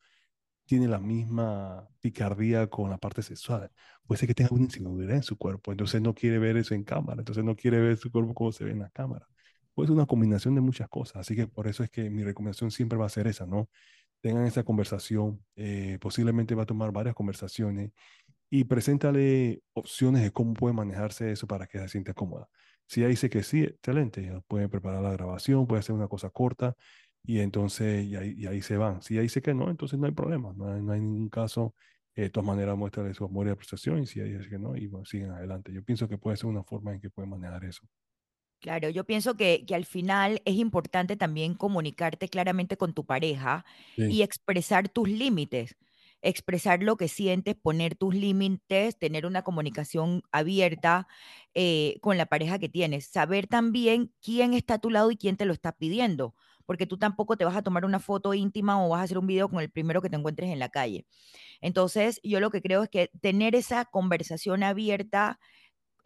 tiene 0.66 0.88
la 0.88 0.98
misma 1.00 1.88
picardía 2.00 2.68
con 2.68 2.90
la 2.90 2.98
parte 2.98 3.22
sexual, 3.22 3.70
puede 4.06 4.20
ser 4.20 4.28
que 4.28 4.34
tenga 4.34 4.50
una 4.52 4.64
inseguridad 4.64 5.16
en 5.16 5.22
su 5.22 5.36
cuerpo, 5.38 5.72
entonces 5.72 6.02
no 6.02 6.14
quiere 6.14 6.38
ver 6.38 6.56
eso 6.56 6.74
en 6.74 6.84
cámara, 6.84 7.20
entonces 7.20 7.44
no 7.44 7.56
quiere 7.56 7.80
ver 7.80 7.96
su 7.98 8.10
cuerpo 8.12 8.34
como 8.34 8.52
se 8.52 8.64
ve 8.64 8.72
en 8.72 8.80
la 8.80 8.90
cámara 8.90 9.28
pues 9.76 9.90
una 9.90 10.06
combinación 10.06 10.54
de 10.54 10.62
muchas 10.62 10.88
cosas. 10.88 11.16
Así 11.18 11.36
que 11.36 11.46
por 11.48 11.68
eso 11.68 11.84
es 11.84 11.90
que 11.90 12.08
mi 12.10 12.24
recomendación 12.24 12.70
siempre 12.70 12.98
va 12.98 13.06
a 13.06 13.10
ser 13.10 13.26
esa, 13.26 13.46
¿no? 13.46 13.68
Tengan 14.22 14.46
esa 14.46 14.64
conversación, 14.64 15.44
eh, 15.56 15.98
posiblemente 16.00 16.54
va 16.54 16.62
a 16.64 16.66
tomar 16.66 16.92
varias 16.92 17.14
conversaciones 17.14 17.92
y 18.50 18.64
preséntale 18.64 19.62
opciones 19.74 20.22
de 20.22 20.30
cómo 20.30 20.54
puede 20.54 20.74
manejarse 20.74 21.32
eso 21.32 21.46
para 21.46 21.66
que 21.66 21.78
se 21.78 21.88
sienta 21.88 22.14
cómoda. 22.14 22.48
Si 22.86 23.00
ella 23.00 23.08
dice 23.08 23.28
que 23.28 23.42
sí, 23.42 23.62
excelente, 23.64 24.30
puede 24.46 24.68
preparar 24.68 25.02
la 25.02 25.12
grabación, 25.12 25.66
puede 25.66 25.80
hacer 25.80 25.94
una 25.94 26.08
cosa 26.08 26.30
corta 26.30 26.76
y 27.24 27.40
entonces 27.40 28.04
y 28.04 28.14
ahí, 28.16 28.46
ahí, 28.46 28.62
se 28.62 28.76
van. 28.76 29.02
Si 29.02 29.14
ella 29.14 29.22
dice 29.22 29.42
que 29.42 29.54
no, 29.54 29.68
entonces 29.70 29.98
no 29.98 30.06
hay 30.06 30.12
problema, 30.12 30.52
no 30.56 30.72
hay, 30.72 30.82
no 30.82 30.92
hay 30.92 31.00
ningún 31.00 31.28
caso. 31.28 31.74
Eh, 32.14 32.22
de 32.22 32.30
todas 32.30 32.46
maneras, 32.46 32.76
muéstrale 32.78 33.12
su 33.12 33.24
amor 33.24 33.46
y 33.48 33.50
apreciación 33.50 34.02
y 34.02 34.06
si 34.06 34.20
ella 34.20 34.38
dice 34.38 34.48
que 34.48 34.58
no, 34.58 34.76
y 34.76 34.86
bueno, 34.86 35.04
siguen 35.04 35.32
adelante. 35.32 35.72
Yo 35.72 35.82
pienso 35.84 36.08
que 36.08 36.16
puede 36.16 36.36
ser 36.36 36.46
una 36.46 36.62
forma 36.62 36.94
en 36.94 37.00
que 37.00 37.10
puede 37.10 37.28
manejar 37.28 37.64
eso. 37.64 37.86
Claro, 38.60 38.88
yo 38.88 39.04
pienso 39.04 39.36
que, 39.36 39.66
que, 39.66 39.74
al 39.74 39.84
final 39.84 40.40
es 40.46 40.54
importante 40.54 41.16
también 41.16 41.54
comunicarte 41.54 42.28
claramente 42.28 42.78
con 42.78 42.94
tu 42.94 43.04
pareja 43.04 43.66
y 43.96 44.22
expresar 44.22 44.88
tus 44.88 45.08
límites, 45.08 45.76
expresar 46.22 46.82
lo 46.82 46.96
que 46.96 47.08
sientes, 47.08 47.54
poner 47.54 47.94
tus 47.94 48.14
límites, 48.14 48.98
tener 48.98 49.26
una 49.26 49.42
comunicación 49.42 50.22
abierta 50.32 51.06
eh, 51.54 51.98
con 52.00 52.18
la 52.18 52.26
pareja 52.26 52.58
que 52.58 52.68
tienes, 52.68 53.06
saber 53.06 53.46
también 53.46 54.12
quién 54.22 54.54
está 54.54 54.74
a 54.74 54.78
tu 54.78 54.90
lado 54.90 55.10
y 55.10 55.16
quién 55.16 55.36
te 55.36 55.44
lo 55.44 55.52
está 55.52 55.72
pidiendo, 55.72 56.34
porque 56.66 56.86
tú 56.86 56.98
tampoco 56.98 57.36
te 57.36 57.44
vas 57.44 57.56
a 57.56 57.62
tomar 57.62 57.84
una 57.84 58.00
foto 58.00 58.34
íntima 58.34 58.84
o 58.84 58.88
vas 58.90 59.00
a 59.00 59.04
hacer 59.04 59.18
un 59.18 59.26
video 59.26 59.48
con 59.48 59.60
el 59.60 59.70
primero 59.70 60.02
que 60.02 60.10
te 60.10 60.16
encuentres 60.16 60.50
en 60.50 60.58
la 60.58 60.68
calle. 60.68 61.06
Entonces, 61.60 62.20
yo 62.22 62.40
lo 62.40 62.50
que 62.50 62.62
creo 62.62 62.82
es 62.82 62.88
que 62.90 63.10
tener 63.20 63.54
esa 63.54 63.84
conversación 63.86 64.62
abierta 64.62 65.38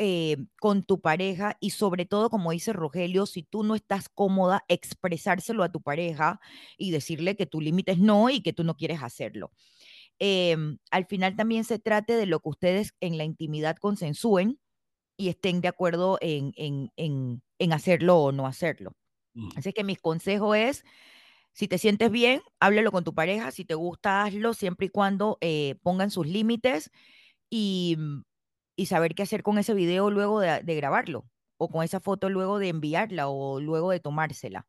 eh, 0.03 0.39
con 0.59 0.83
tu 0.83 1.03
pareja 1.03 1.59
y 1.61 1.71
sobre 1.71 2.07
todo, 2.07 2.31
como 2.31 2.53
dice 2.53 2.73
Rogelio, 2.73 3.27
si 3.27 3.43
tú 3.43 3.65
no 3.65 3.75
estás 3.75 4.09
cómoda, 4.09 4.65
expresárselo 4.69 5.63
a 5.63 5.71
tu 5.73 5.83
pareja 5.83 6.41
y 6.79 6.91
decirle 6.91 7.37
que 7.37 7.45
tu 7.45 7.61
límite 7.61 7.93
es 7.93 7.99
no 7.99 8.31
y 8.31 8.41
que 8.41 8.55
tú 8.55 8.65
no 8.65 8.79
quieres 8.79 9.03
hacerlo. 9.03 9.53
Em, 10.21 10.79
al 10.93 11.07
final 11.07 11.35
también 11.35 11.65
se 11.65 11.79
trate 11.79 12.15
de 12.15 12.27
lo 12.27 12.41
que 12.41 12.51
ustedes 12.51 12.95
en 13.01 13.19
la 13.19 13.25
intimidad 13.25 13.77
consensúen 13.77 14.61
y 15.17 15.29
estén 15.29 15.61
de 15.61 15.69
acuerdo 15.69 16.19
en, 16.21 16.53
en, 16.57 17.73
hacerlo 17.73 18.19
o 18.19 18.33
no 18.33 18.47
hacerlo. 18.47 18.93
Así 19.57 19.73
que 19.73 19.85
mi 19.85 19.97
consejo 19.97 20.55
es, 20.55 20.85
si 21.53 21.67
te 21.67 21.79
sientes 21.79 22.11
bien, 22.11 22.43
háblelo 22.61 22.93
con 22.93 23.05
tu 23.05 23.15
pareja, 23.15 23.51
si 23.51 23.65
te 23.65 23.75
gusta, 23.75 24.25
hazlo 24.25 24.55
siempre 24.55 24.87
y 24.87 24.91
cuando 24.91 25.39
eh, 25.41 25.77
pongan 25.83 26.11
sus 26.11 26.27
límites 26.27 26.91
y 27.51 27.97
y 28.81 28.87
saber 28.87 29.15
qué 29.15 29.25
hacer 29.25 29.43
con 29.43 29.59
ese 29.59 29.75
video 29.75 30.11
luego 30.11 30.41
de, 30.41 30.63
grabarlo 30.75 31.29
o 31.59 31.69
con 31.69 31.85
esa 31.85 32.01
foto 32.01 32.31
luego 32.31 32.59
de 32.59 32.69
enviarla 32.69 33.29
o 33.29 33.61
luego 33.61 33.91
de 33.91 34.01
tomársela. 34.01 34.67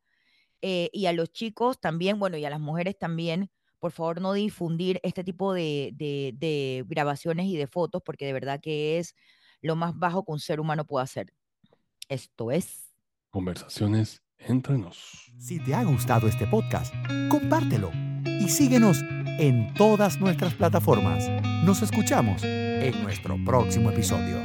Eh, 0.61 0.89
y 0.91 1.05
a 1.05 1.13
los 1.13 1.31
chicos 1.31 1.79
también, 1.79 2.19
bueno, 2.19 2.35
y 2.35 2.43
a 2.43 2.49
las 2.49 2.59
mujeres 2.59 2.97
también, 2.97 3.49
por 3.81 3.91
favor 3.91 4.21
no 4.21 4.33
difundir 4.33 4.99
este 5.03 5.23
tipo 5.23 5.53
de, 5.53 5.93
de 5.97 6.85
grabaciones 6.87 7.47
y 7.47 7.57
de 7.57 7.65
fotos 7.65 8.03
porque 8.05 8.27
de 8.27 8.33
verdad 8.33 8.61
que 8.61 8.99
es 8.99 9.15
lo 9.59 9.75
más 9.75 9.97
bajo 9.97 10.23
que 10.23 10.31
un 10.31 10.39
ser 10.39 10.59
humano 10.59 10.85
puede 10.85 11.03
hacer. 11.03 11.33
Esto 12.07 12.51
es... 12.51 12.93
Conversaciones 13.31 14.21
entre 14.37 14.77
nos. 14.77 15.31
Si 15.39 15.59
te 15.63 15.73
ha 15.73 15.83
gustado 15.83 16.27
este 16.27 16.45
podcast, 16.45 16.93
compártelo 17.29 17.91
y 18.25 18.49
síguenos 18.49 19.01
en 19.39 19.73
todas 19.73 20.19
nuestras 20.19 20.53
plataformas. 20.53 21.27
Nos 21.65 21.81
escuchamos 21.81 22.43
en 22.43 23.01
nuestro 23.01 23.35
próximo 23.43 23.89
episodio. 23.89 24.37